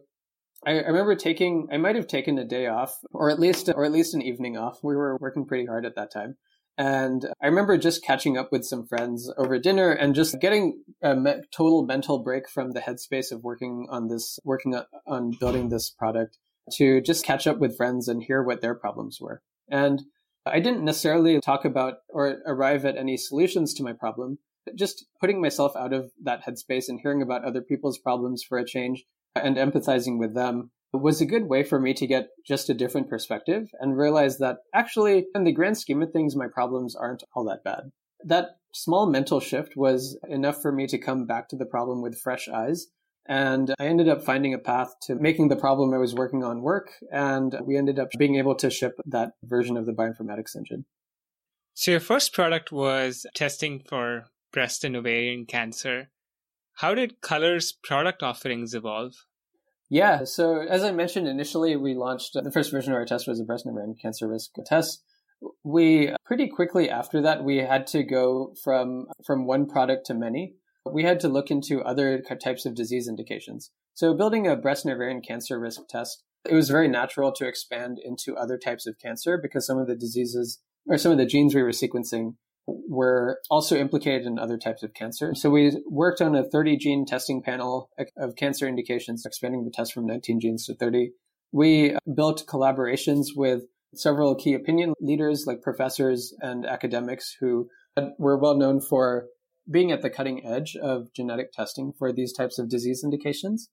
[0.66, 3.86] I, I remember taking, I might have taken a day off or at least, or
[3.86, 4.80] at least an evening off.
[4.84, 6.38] We were working pretty hard at that time.
[6.80, 11.14] And I remember just catching up with some friends over dinner and just getting a
[11.14, 15.90] me- total mental break from the headspace of working on this, working on building this
[15.90, 16.38] product
[16.78, 19.42] to just catch up with friends and hear what their problems were.
[19.70, 20.04] And
[20.46, 25.06] I didn't necessarily talk about or arrive at any solutions to my problem, but just
[25.20, 29.04] putting myself out of that headspace and hearing about other people's problems for a change
[29.36, 33.10] and empathizing with them was a good way for me to get just a different
[33.10, 37.46] perspective and realize that actually, in the grand scheme of things, my problems aren't all
[37.46, 37.92] that bad.
[38.26, 42.20] That small mental shift was enough for me to come back to the problem with
[42.20, 42.88] fresh eyes.
[43.28, 46.64] And I ended up finding a path to making the problem I was working on
[46.64, 46.94] work.
[47.12, 50.86] And we ended up being able to ship that version of the bioinformatics engine.
[51.76, 56.10] So, your first product was testing for breast and ovarian cancer.
[56.74, 59.14] How did Color's product offerings evolve?
[59.90, 60.24] Yeah.
[60.24, 63.40] So as I mentioned initially, we launched uh, the first version of our test was
[63.40, 65.04] a breast and ovarian cancer risk test.
[65.64, 70.54] We pretty quickly after that we had to go from from one product to many.
[70.92, 73.72] We had to look into other types of disease indications.
[73.94, 78.00] So building a breast and ovarian cancer risk test, it was very natural to expand
[78.04, 81.56] into other types of cancer because some of the diseases or some of the genes
[81.56, 82.36] we were sequencing
[82.68, 85.34] were also implicated in other types of cancer.
[85.36, 89.94] So we worked on a 30 gene testing panel of cancer indications, expanding the test
[89.94, 91.12] from 19 genes to 30.
[91.52, 93.64] We built collaborations with
[93.96, 97.70] several key opinion leaders like professors and academics who
[98.18, 99.26] were well known for
[99.70, 103.70] being at the cutting edge of genetic testing for these types of disease indications.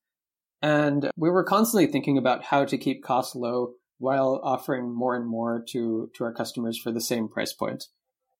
[0.62, 5.26] And we were constantly thinking about how to keep costs low while offering more and
[5.26, 7.84] more to, to our customers for the same price point.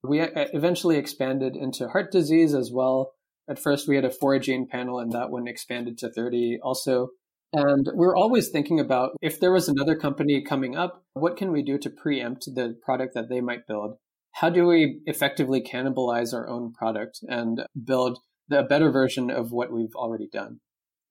[0.08, 3.12] We uh, eventually expanded into heart disease as well.
[3.48, 7.08] At first, we had a four gene panel, and that one expanded to 30 also.
[7.52, 11.52] And we are always thinking about if there was another company coming up, what can
[11.52, 13.96] we do to preempt the product that they might build?
[14.32, 19.72] How do we effectively cannibalize our own product and build the better version of what
[19.72, 20.60] we've already done?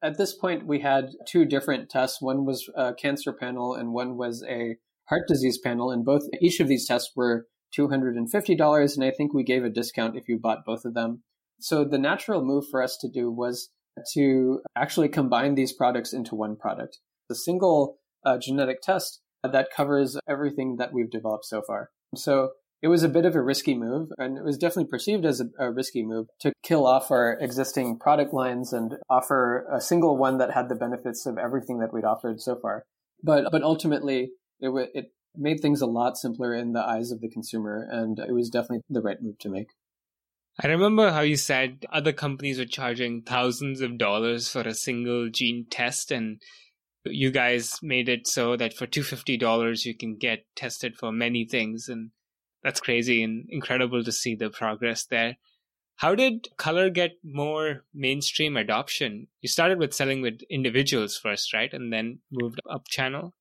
[0.03, 2.21] At this point, we had two different tests.
[2.21, 5.89] One was a cancer panel, and one was a heart disease panel.
[5.89, 7.47] And both each of these tests were
[7.77, 8.95] $250.
[8.95, 11.23] And I think we gave a discount if you bought both of them.
[11.59, 13.69] So the natural move for us to do was
[14.13, 16.99] to actually combine these products into one product.
[17.29, 21.89] A single uh, genetic test that covers everything that we've developed so far.
[22.15, 25.41] So it was a bit of a risky move, and it was definitely perceived as
[25.41, 30.17] a, a, risky move to kill off our existing product lines and offer a single
[30.17, 32.83] one that had the benefits of everything that we'd offered so far.
[33.23, 35.05] But but ultimately, it, it
[35.37, 38.83] made things a lot simpler in the eyes of the consumer, and it was definitely
[38.89, 39.67] the right move to make.
[40.61, 45.29] I remember how you said other companies were charging thousands of dollars for a single
[45.29, 46.41] gene test, and
[47.05, 51.89] you guys made it so that for $250 you can get tested for many things.
[51.89, 52.11] And
[52.63, 55.37] that's crazy and incredible to see the progress there.
[55.97, 59.27] How did Color get more mainstream adoption?
[59.41, 61.73] You started with selling with individuals first, right?
[61.73, 63.33] And then moved up channel?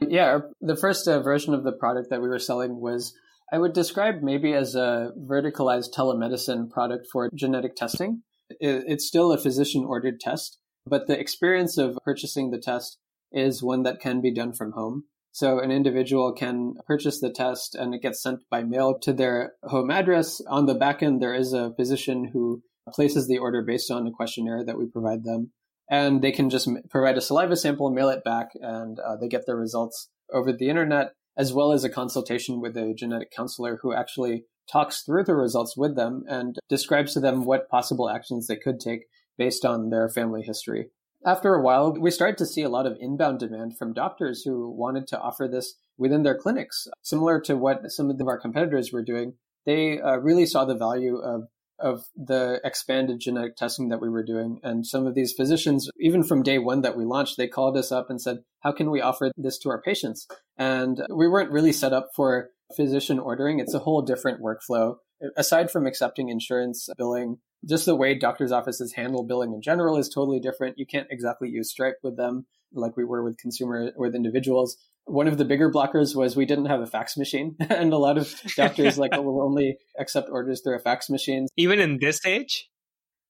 [0.00, 3.14] Yeah, the first uh, version of the product that we were selling was,
[3.52, 8.22] I would describe maybe as a verticalized telemedicine product for genetic testing.
[8.60, 12.98] It's still a physician ordered test, but the experience of purchasing the test
[13.30, 15.04] is one that can be done from home.
[15.32, 19.54] So an individual can purchase the test and it gets sent by mail to their
[19.62, 20.42] home address.
[20.46, 22.62] On the back end, there is a physician who
[22.92, 25.52] places the order based on a questionnaire that we provide them
[25.90, 29.46] and they can just provide a saliva sample, mail it back, and uh, they get
[29.46, 33.94] their results over the internet, as well as a consultation with a genetic counselor who
[33.94, 38.56] actually talks through the results with them and describes to them what possible actions they
[38.56, 39.02] could take
[39.36, 40.90] based on their family history.
[41.24, 44.68] after a while, we started to see a lot of inbound demand from doctors who
[44.70, 49.04] wanted to offer this within their clinics, similar to what some of our competitors were
[49.04, 49.34] doing.
[49.64, 51.44] They uh, really saw the value of
[51.82, 54.60] of the expanded genetic testing that we were doing.
[54.62, 57.92] And some of these physicians, even from day one that we launched, they called us
[57.92, 60.26] up and said, How can we offer this to our patients?
[60.56, 63.58] And we weren't really set up for physician ordering.
[63.58, 64.96] It's a whole different workflow.
[65.36, 70.08] Aside from accepting insurance billing, just the way doctors' offices handle billing in general is
[70.08, 70.78] totally different.
[70.78, 74.76] You can't exactly use Stripe with them like we were with consumer with individuals.
[75.04, 78.18] One of the bigger blockers was we didn't have a fax machine, and a lot
[78.18, 81.46] of doctors like will only accept orders through a fax machine.
[81.56, 82.68] Even in this age.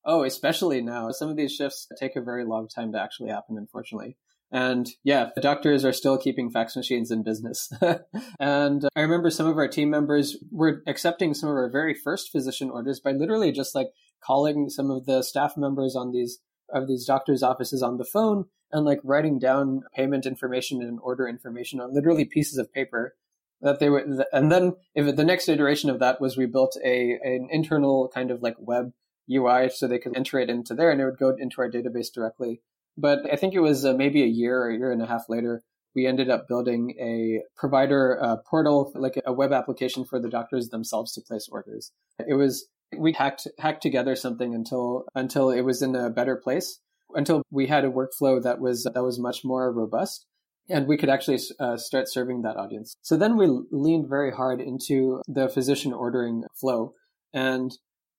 [0.05, 1.11] Oh, especially now.
[1.11, 4.17] Some of these shifts take a very long time to actually happen, unfortunately.
[4.53, 7.73] And yeah, the doctors are still keeping fax machines in business.
[8.41, 12.31] and I remember some of our team members were accepting some of our very first
[12.31, 13.89] physician orders by literally just like
[14.23, 16.39] calling some of the staff members on these
[16.73, 21.29] of these doctors' offices on the phone and like writing down payment information and order
[21.29, 23.15] information on literally pieces of paper
[23.61, 27.19] that they were and then if the next iteration of that was we built a
[27.23, 28.93] an internal kind of like web
[29.31, 32.13] UI so they could enter it into there and it would go into our database
[32.13, 32.61] directly.
[32.99, 35.29] But I think it was uh, maybe a year or a year and a half
[35.29, 35.63] later
[35.95, 40.69] we ended up building a provider uh, portal like a web application for the doctors
[40.69, 41.93] themselves to place orders.
[42.19, 42.67] It was
[42.97, 46.81] we hacked hacked together something until until it was in a better place
[47.15, 50.27] until we had a workflow that was that was much more robust
[50.69, 52.95] and we could actually uh, start serving that audience.
[53.03, 56.95] So then we leaned very hard into the physician ordering flow
[57.33, 57.73] and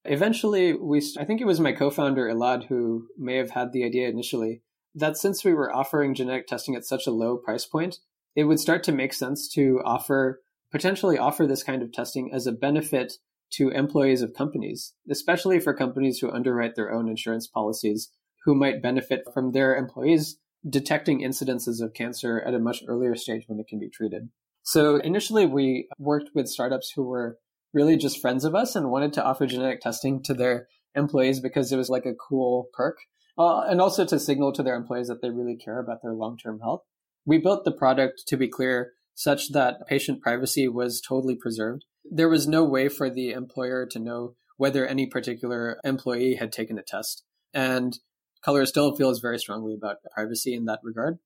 [0.06, 4.10] eventually we I think it was my co-founder Elad who may have had the idea
[4.10, 4.62] initially
[4.96, 7.98] that since we were offering genetic testing at such a low price point,
[8.36, 12.48] it would start to make sense to offer potentially offer this kind of testing as
[12.48, 13.14] a benefit
[13.54, 18.10] to employees of companies, especially for companies who underwrite their own insurance policies,
[18.46, 20.38] who might benefit from their employees
[20.68, 24.30] detecting incidences of cancer at a much earlier stage when it can be treated.
[24.64, 27.38] So initially, we worked with startups who were
[27.74, 31.72] really just friends of us and wanted to offer genetic testing to their employees because
[31.72, 32.98] it was like a cool perk.
[33.38, 36.38] Uh, and also to signal to their employees that they really care about their long
[36.38, 36.82] term health.
[37.26, 42.30] We built the product, to be clear, such that patient privacy was totally preserved there
[42.30, 46.84] was no way for the employer to know whether any particular employee had taken a
[46.84, 47.24] test.
[47.54, 47.98] And
[48.44, 51.20] Color still feels very strongly about privacy in that regard.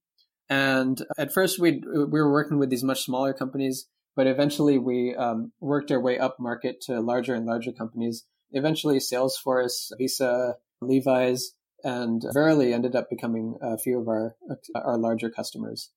[0.49, 5.13] And at first, we we were working with these much smaller companies, but eventually we
[5.15, 8.25] um, worked our way up market to larger and larger companies.
[8.51, 11.53] Eventually, Salesforce, Visa, Levi's,
[11.84, 14.36] and Verily ended up becoming a few of our
[14.75, 15.91] our larger customers.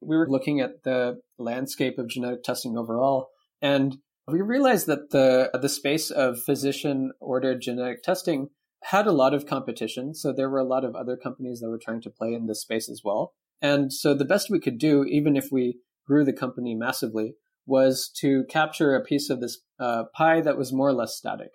[0.00, 3.28] We were looking at the landscape of genetic testing overall,
[3.62, 8.48] and we realized that the the space of physician ordered genetic testing
[8.84, 10.14] had a lot of competition.
[10.14, 12.60] So there were a lot of other companies that were trying to play in this
[12.60, 13.32] space as well.
[13.62, 17.34] And so the best we could do, even if we grew the company massively,
[17.66, 21.52] was to capture a piece of this uh, pie that was more or less static.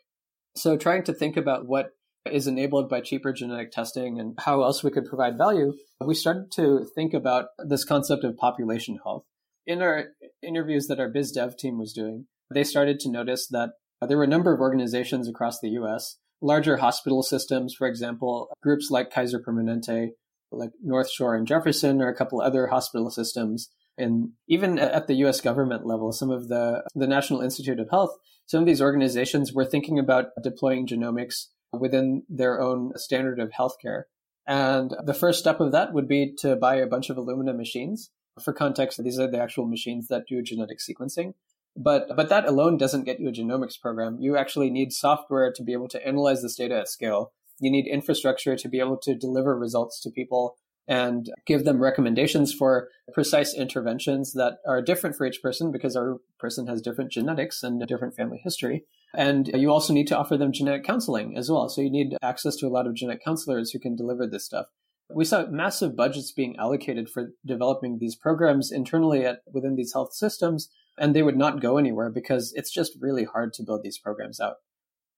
[0.56, 1.92] So trying to think about what
[2.32, 6.52] is enabled by cheaper genetic testing and how else we could provide value, we started
[6.54, 9.26] to think about this concept of population health.
[9.68, 10.06] In our
[10.42, 13.72] interviews that our biz dev team was doing, they started to notice that
[14.02, 18.50] uh, there were a number of organizations across the US, larger hospital systems, for example,
[18.62, 20.10] groups like Kaiser Permanente,
[20.52, 23.70] like North Shore and Jefferson, or a couple other hospital systems.
[23.98, 28.16] And even at the US government level, some of the, the National Institute of Health,
[28.46, 34.04] some of these organizations were thinking about deploying genomics within their own standard of healthcare.
[34.48, 38.10] And the first step of that would be to buy a bunch of Illumina machines.
[38.42, 41.34] For context, these are the actual machines that do genetic sequencing.
[41.82, 44.18] But but that alone doesn't get you a genomics program.
[44.20, 47.32] You actually need software to be able to analyze this data at scale.
[47.60, 50.58] You need infrastructure to be able to deliver results to people
[50.90, 56.18] and give them recommendations for precise interventions that are different for each person because our
[56.38, 58.84] person has different genetics and a different family history.
[59.14, 61.70] And you also need to offer them genetic counseling as well.
[61.70, 64.66] So you need access to a lot of genetic counselors who can deliver this stuff.
[65.14, 70.14] We saw massive budgets being allocated for developing these programs internally at within these health
[70.14, 70.70] systems
[71.00, 74.40] and they would not go anywhere because it's just really hard to build these programs
[74.40, 74.56] out.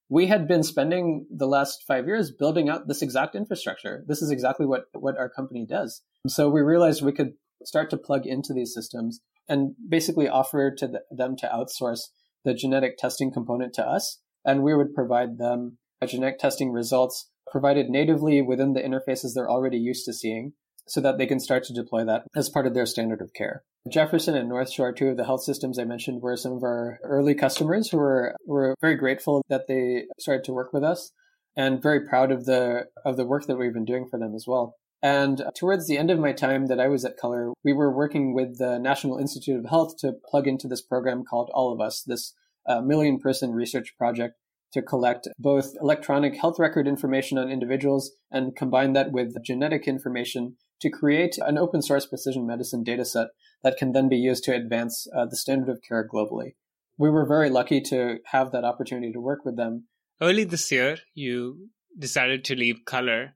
[0.10, 4.04] We had been spending the last five years building out this exact infrastructure.
[4.08, 6.02] This is exactly what, what our company does.
[6.28, 10.88] So we realized we could start to plug into these systems and basically offer to
[10.88, 12.10] the, them to outsource
[12.44, 14.20] the genetic testing component to us.
[14.44, 19.78] And we would provide them genetic testing results provided natively within the interfaces they're already
[19.78, 20.54] used to seeing
[20.88, 23.64] so that they can start to deploy that as part of their standard of care.
[23.90, 27.00] Jefferson and North Shore, two of the health systems I mentioned, were some of our
[27.04, 31.12] early customers who were, were very grateful that they started to work with us
[31.56, 34.46] and very proud of the of the work that we've been doing for them as
[34.48, 34.76] well.
[35.04, 38.36] And towards the end of my time that I was at Color, we were working
[38.36, 42.04] with the National Institute of Health to plug into this program called All of Us,
[42.04, 42.36] this
[42.68, 44.36] uh, million person research project
[44.74, 50.56] to collect both electronic health record information on individuals and combine that with genetic information
[50.82, 53.28] to create an open source precision medicine dataset
[53.64, 56.56] that can then be used to advance uh, the standard of care globally.
[56.98, 59.86] We were very lucky to have that opportunity to work with them.
[60.22, 63.36] Early this year, you decided to leave Color.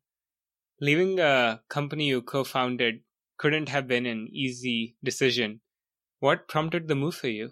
[0.81, 3.01] Leaving a company you co founded
[3.37, 5.61] couldn't have been an easy decision.
[6.19, 7.51] What prompted the move for you?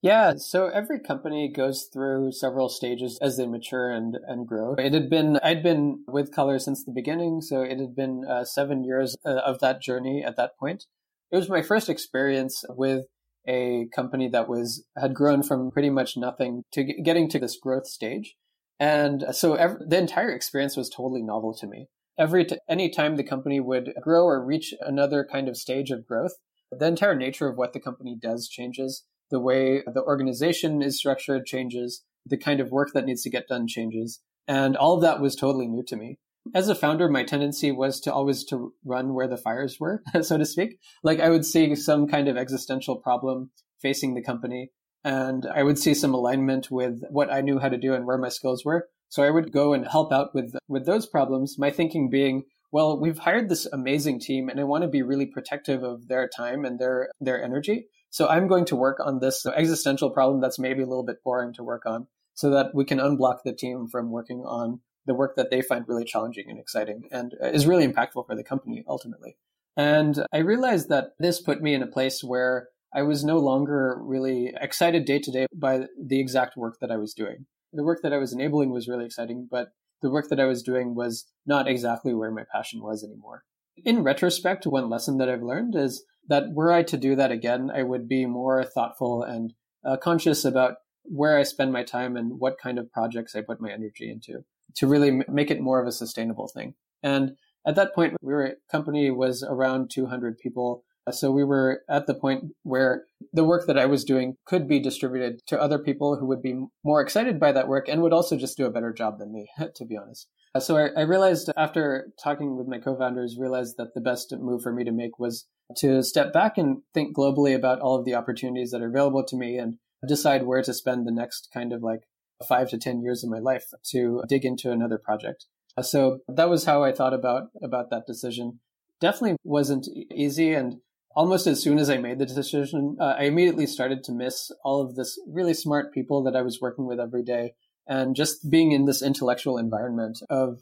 [0.00, 4.74] Yeah, so every company goes through several stages as they mature and, and grow.
[4.74, 8.44] It had been, I'd been with Color since the beginning, so it had been uh,
[8.44, 10.86] seven years uh, of that journey at that point.
[11.32, 13.06] It was my first experience with
[13.46, 17.88] a company that was, had grown from pretty much nothing to getting to this growth
[17.88, 18.36] stage.
[18.78, 21.88] And so every, the entire experience was totally novel to me.
[22.16, 26.06] Every, t- any time the company would grow or reach another kind of stage of
[26.06, 26.34] growth,
[26.70, 31.46] the entire nature of what the company does changes the way the organization is structured
[31.46, 34.20] changes, the kind of work that needs to get done changes.
[34.46, 36.18] And all of that was totally new to me.
[36.54, 40.38] As a founder, my tendency was to always to run where the fires were, so
[40.38, 40.78] to speak.
[41.02, 43.50] Like I would see some kind of existential problem
[43.80, 44.70] facing the company
[45.04, 48.18] and I would see some alignment with what I knew how to do and where
[48.18, 48.88] my skills were.
[49.08, 51.56] So I would go and help out with, with those problems.
[51.58, 55.26] My thinking being, well, we've hired this amazing team and I want to be really
[55.26, 57.86] protective of their time and their, their energy.
[58.10, 61.52] So I'm going to work on this existential problem that's maybe a little bit boring
[61.54, 65.36] to work on so that we can unblock the team from working on the work
[65.36, 68.84] that they find really challenging and exciting and uh, is really impactful for the company
[68.86, 69.36] ultimately.
[69.76, 73.98] And I realized that this put me in a place where I was no longer
[74.00, 77.46] really excited day to day by the exact work that I was doing.
[77.72, 79.68] The work that I was enabling was really exciting, but
[80.00, 83.44] the work that I was doing was not exactly where my passion was anymore.
[83.84, 87.70] In retrospect, one lesson that I've learned is that were I to do that again,
[87.74, 89.54] I would be more thoughtful and
[89.84, 93.60] uh, conscious about where I spend my time and what kind of projects I put
[93.60, 94.44] my energy into
[94.76, 96.74] to really m- make it more of a sustainable thing.
[97.02, 100.84] And at that point, we were company was around 200 people.
[101.10, 104.78] So we were at the point where the work that I was doing could be
[104.78, 108.36] distributed to other people who would be more excited by that work and would also
[108.36, 110.28] just do a better job than me, to be honest.
[110.54, 114.62] Uh, so I, I realized after talking with my co-founders, realized that the best move
[114.62, 115.46] for me to make was
[115.76, 119.36] to step back and think globally about all of the opportunities that are available to
[119.36, 119.76] me and
[120.06, 122.00] decide where to spend the next kind of like
[122.46, 125.46] five to 10 years of my life to dig into another project.
[125.76, 128.60] Uh, so that was how I thought about, about that decision.
[129.00, 130.54] Definitely wasn't easy.
[130.54, 130.76] And
[131.14, 134.80] almost as soon as I made the decision, uh, I immediately started to miss all
[134.80, 137.54] of this really smart people that I was working with every day
[137.88, 140.60] and just being in this intellectual environment of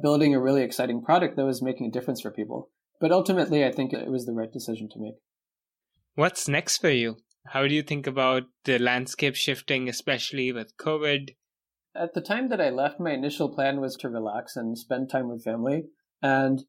[0.00, 2.70] building a really exciting product that was making a difference for people.
[3.00, 5.14] But ultimately, I think it was the right decision to make.
[6.14, 7.18] What's next for you?
[7.46, 11.30] How do you think about the landscape shifting, especially with COVID?
[11.94, 15.28] At the time that I left, my initial plan was to relax and spend time
[15.28, 15.84] with family.
[16.22, 16.64] And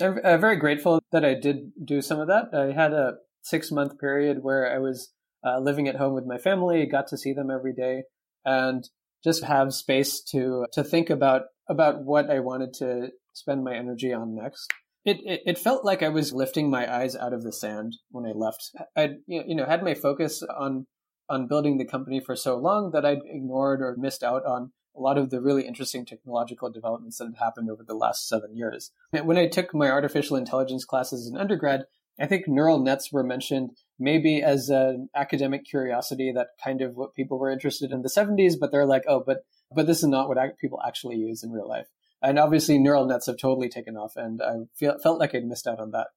[0.00, 2.52] I'm very grateful that I did do some of that.
[2.52, 5.12] I had a six month period where I was
[5.46, 8.04] uh, living at home with my family, got to see them every day,
[8.44, 8.88] and
[9.24, 14.12] just have space to to think about about what I wanted to spend my energy
[14.12, 14.70] on next.
[15.04, 18.24] It, it, it felt like I was lifting my eyes out of the sand when
[18.24, 18.70] I left.
[18.96, 20.86] I you know had my focus on
[21.28, 25.00] on building the company for so long that I'd ignored or missed out on a
[25.00, 28.92] lot of the really interesting technological developments that had happened over the last seven years.
[29.10, 31.86] When I took my artificial intelligence classes in undergrad,
[32.20, 37.14] I think neural nets were mentioned maybe as an academic curiosity that kind of what
[37.14, 40.28] people were interested in the 70s, but they're like, oh, but but this is not
[40.28, 41.88] what people actually use in real life.
[42.22, 45.66] And obviously, neural nets have totally taken off, and I feel, felt like I'd missed
[45.66, 46.08] out on that.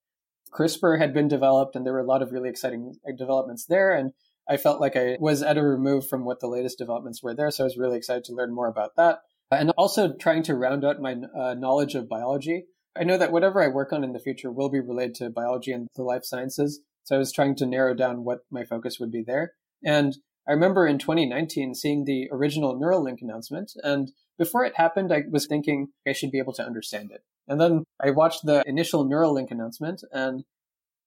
[0.54, 4.14] CRISPR had been developed, and there were a lot of really exciting developments there, and
[4.48, 7.52] I felt like I was at a remove from what the latest developments were there,
[7.52, 9.20] so I was really excited to learn more about that.
[9.52, 12.66] And also trying to round out my uh, knowledge of biology.
[12.96, 15.72] I know that whatever I work on in the future will be related to biology
[15.72, 19.14] and the life sciences, so I was trying to narrow down what my focus would
[19.14, 19.53] be there.
[19.82, 23.72] And I remember in 2019 seeing the original Neuralink announcement.
[23.82, 27.22] And before it happened, I was thinking I should be able to understand it.
[27.47, 30.43] And then I watched the initial Neuralink announcement and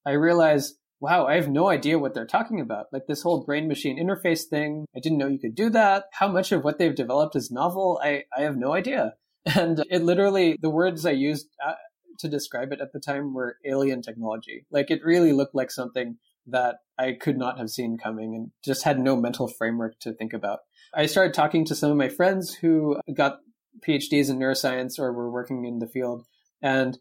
[0.06, 2.86] I realized, wow, I have no idea what they're talking about.
[2.94, 4.86] Like this whole brain machine interface thing.
[4.96, 6.04] I didn't know you could do that.
[6.12, 8.00] How much of what they've developed is novel?
[8.02, 9.14] I, I have no idea.
[9.54, 11.72] And it literally, the words I used uh,
[12.20, 14.66] to describe it at the time were alien technology.
[14.70, 16.16] Like it really looked like something
[16.46, 20.32] that I could not have seen coming and just had no mental framework to think
[20.32, 20.60] about.
[20.94, 23.38] I started talking to some of my friends who got
[23.86, 26.24] PhDs in neuroscience or were working in the field.
[26.62, 26.98] And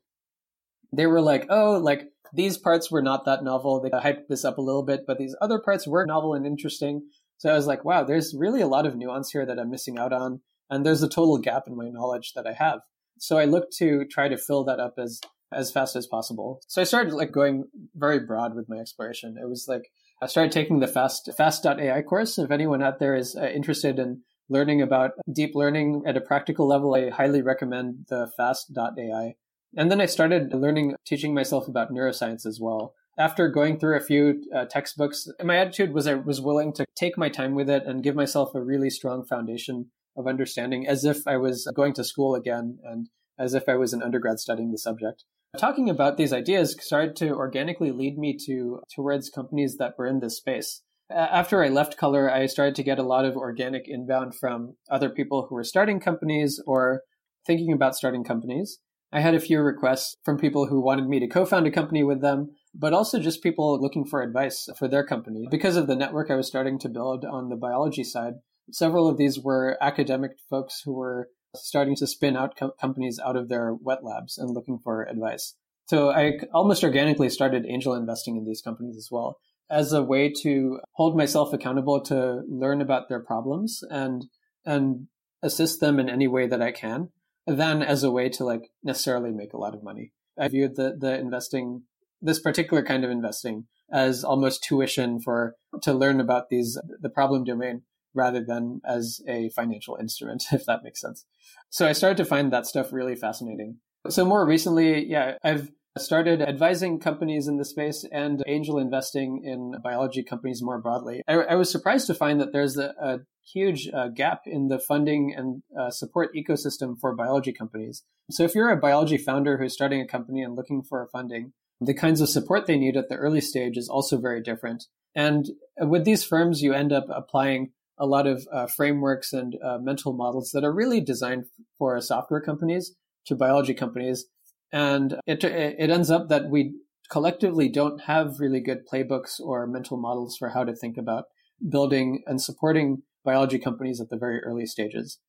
[0.94, 3.82] they were like, oh, like these parts were not that novel.
[3.82, 7.08] They hyped this up a little bit, but these other parts were novel and interesting.
[7.38, 9.98] So I was like, wow, there's really a lot of nuance here that I'm missing
[9.98, 10.42] out on.
[10.70, 12.82] And there's a total gap in my knowledge that I have.
[13.20, 16.62] So I looked to try to fill that up as as fast as possible.
[16.68, 17.66] So I started like going
[17.96, 19.36] very broad with my exploration.
[19.42, 19.92] It was like
[20.22, 22.38] I started taking the fast fast.ai course.
[22.38, 26.68] If anyone out there is uh, interested in learning about deep learning at a practical
[26.68, 29.36] level, I highly recommend the fast.ai.
[29.78, 32.96] And then I started learning, teaching myself about neuroscience as well.
[33.18, 37.18] After going through a few uh, textbooks, my attitude was I was willing to take
[37.18, 41.28] my time with it and give myself a really strong foundation of understanding as if
[41.28, 43.08] I was going to school again and
[43.38, 45.24] as if I was an undergrad studying the subject.
[45.58, 50.20] Talking about these ideas started to organically lead me to towards companies that were in
[50.20, 50.84] this space.
[51.10, 55.10] After I left Color, I started to get a lot of organic inbound from other
[55.10, 57.02] people who were starting companies or
[57.48, 58.80] thinking about starting companies.
[59.12, 62.22] I had a few requests from people who wanted me to co-found a company with
[62.22, 65.48] them, but also just people looking for advice for their company.
[65.50, 68.34] Because of the network I was starting to build on the biology side,
[68.72, 73.36] several of these were academic folks who were starting to spin out co- companies out
[73.36, 75.56] of their wet labs and looking for advice.
[75.88, 79.38] So I almost organically started angel investing in these companies as well
[79.70, 84.26] as a way to hold myself accountable to learn about their problems and
[84.66, 85.08] and
[85.42, 87.10] assist them in any way that I can
[87.48, 90.12] than as a way to like necessarily make a lot of money.
[90.38, 91.84] I viewed the, the investing,
[92.22, 97.44] this particular kind of investing as almost tuition for, to learn about these, the problem
[97.44, 101.26] domain rather than as a financial instrument, if that makes sense.
[101.70, 103.78] So I started to find that stuff really fascinating.
[104.10, 109.76] So more recently, yeah, I've started advising companies in the space and angel investing in
[109.84, 111.22] biology companies more broadly.
[111.28, 113.20] I, I was surprised to find that there's a, a
[113.54, 118.04] huge uh, gap in the funding and uh, support ecosystem for biology companies.
[118.32, 121.94] So if you're a biology founder who's starting a company and looking for funding, the
[121.94, 124.86] kinds of support they need at the early stage is also very different.
[125.16, 125.50] And
[125.80, 130.14] with these firms, you end up applying a lot of uh, frameworks and uh, mental
[130.14, 131.46] models that are really designed
[131.78, 132.96] for software companies
[133.26, 134.26] to biology companies
[134.72, 136.76] and it, it ends up that we
[137.10, 141.26] collectively don't have really good playbooks or mental models for how to think about
[141.68, 145.20] building and supporting biology companies at the very early stages.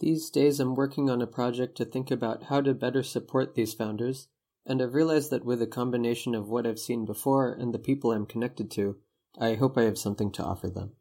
[0.00, 3.74] These days, I'm working on a project to think about how to better support these
[3.74, 4.28] founders,
[4.66, 8.12] and I've realized that with a combination of what I've seen before and the people
[8.12, 8.96] I'm connected to,
[9.38, 10.92] I hope I have something to offer them.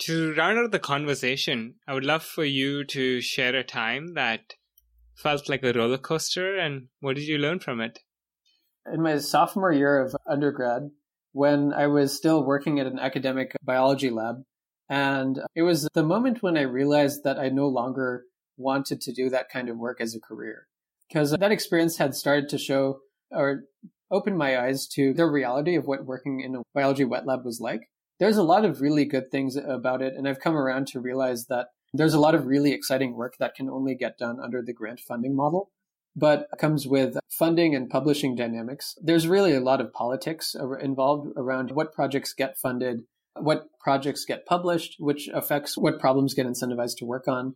[0.00, 4.54] To round out the conversation, I would love for you to share a time that
[5.16, 7.98] felt like a roller coaster, and what did you learn from it?
[8.92, 10.90] In my sophomore year of undergrad,
[11.32, 14.44] when I was still working at an academic biology lab,
[14.88, 18.24] and it was the moment when I realized that I no longer
[18.56, 20.66] wanted to do that kind of work as a career.
[21.08, 23.64] Because that experience had started to show or
[24.10, 27.60] open my eyes to the reality of what working in a biology wet lab was
[27.60, 27.82] like.
[28.18, 31.46] There's a lot of really good things about it, and I've come around to realize
[31.46, 34.72] that there's a lot of really exciting work that can only get done under the
[34.72, 35.70] grant funding model,
[36.14, 38.94] but comes with funding and publishing dynamics.
[39.00, 43.02] There's really a lot of politics involved around what projects get funded,
[43.36, 47.54] what projects get published, which affects what problems get incentivized to work on.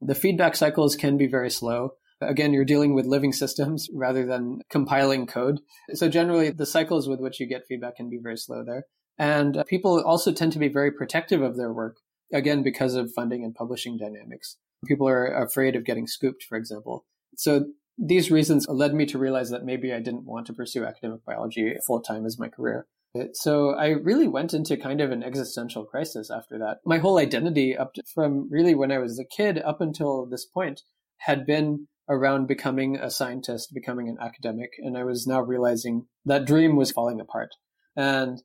[0.00, 1.94] The feedback cycles can be very slow.
[2.20, 5.58] Again, you're dealing with living systems rather than compiling code.
[5.94, 8.84] So generally, the cycles with which you get feedback can be very slow there.
[9.18, 11.98] And uh, people also tend to be very protective of their work
[12.32, 14.56] again, because of funding and publishing dynamics.
[14.86, 17.04] People are afraid of getting scooped, for example.
[17.36, 21.24] So these reasons led me to realize that maybe I didn't want to pursue academic
[21.24, 22.86] biology full time as my career.
[23.32, 26.78] So I really went into kind of an existential crisis after that.
[26.84, 30.44] My whole identity up to, from really when I was a kid up until this
[30.44, 30.82] point
[31.18, 34.70] had been around becoming a scientist, becoming an academic.
[34.78, 37.50] And I was now realizing that dream was falling apart.
[37.96, 38.42] And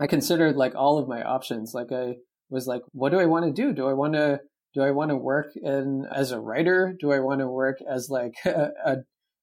[0.00, 1.72] I considered like all of my options.
[1.74, 2.16] Like I
[2.50, 3.72] was like, what do I want to do?
[3.72, 4.40] Do I want to
[4.74, 6.96] do I want to work in as a writer?
[6.98, 8.96] Do I want to work as like a, a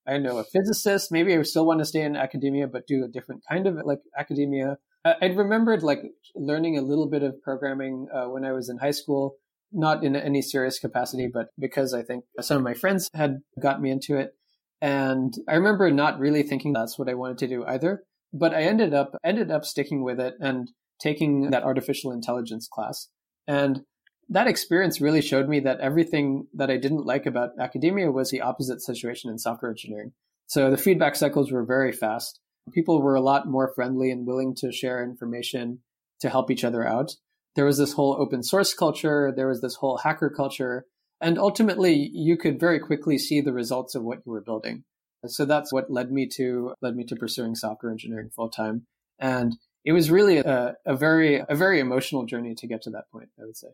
[0.08, 1.12] I know a physicist?
[1.12, 4.00] Maybe I still want to stay in academia, but do a different kind of like
[4.18, 4.78] academia.
[5.06, 6.02] I, I remembered like
[6.36, 9.36] learning a little bit of programming uh, when I was in high school,
[9.72, 13.82] not in any serious capacity, but because I think some of my friends had got
[13.82, 14.34] me into it.
[14.82, 18.04] And I remember not really thinking that's what I wanted to do either.
[18.34, 20.72] But I ended up ended up sticking with it and
[21.02, 23.08] taking that artificial intelligence class.
[23.48, 23.82] And
[24.30, 28.42] that experience really showed me that everything that I didn't like about academia was the
[28.42, 30.12] opposite situation in software engineering.
[30.46, 32.40] So the feedback cycles were very fast.
[32.72, 35.80] People were a lot more friendly and willing to share information
[36.22, 37.16] to help each other out.
[37.56, 39.34] There was this whole open source culture.
[39.36, 40.86] There was this whole hacker culture.
[41.22, 44.84] And ultimately, you could very quickly see the results of what you were building.
[45.26, 48.86] So that's what led me to led me to pursuing software engineering full time.
[49.20, 53.12] And it was really a, a very a very emotional journey to get to that
[53.12, 53.70] point, I would say.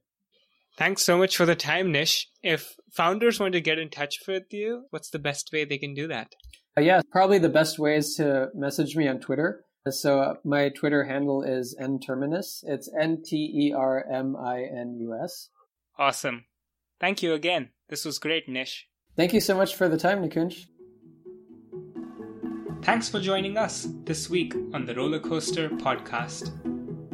[0.78, 2.28] Thanks so much for the time, Nish.
[2.44, 5.94] If founders want to get in touch with you, what's the best way they can
[5.94, 6.34] do that?
[6.78, 9.64] Uh, yeah, probably the best way is to message me on Twitter.
[9.90, 12.64] So uh, my Twitter handle is nterminus.
[12.64, 15.50] It's N T E R M I N U S.
[15.98, 16.46] Awesome.
[17.00, 17.70] Thank you again.
[17.88, 18.88] This was great, Nish.
[19.16, 20.66] Thank you so much for the time, Nikunj.
[22.86, 26.52] Thanks for joining us this week on the Roller Coaster Podcast.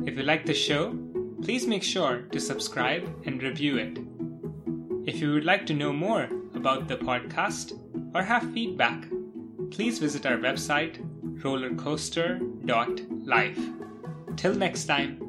[0.05, 0.93] If you like the show,
[1.41, 3.97] please make sure to subscribe and review it.
[5.09, 7.71] If you would like to know more about the podcast
[8.13, 9.05] or have feedback,
[9.69, 10.97] please visit our website
[11.41, 13.59] rollercoaster.life.
[14.35, 15.20] Till next time.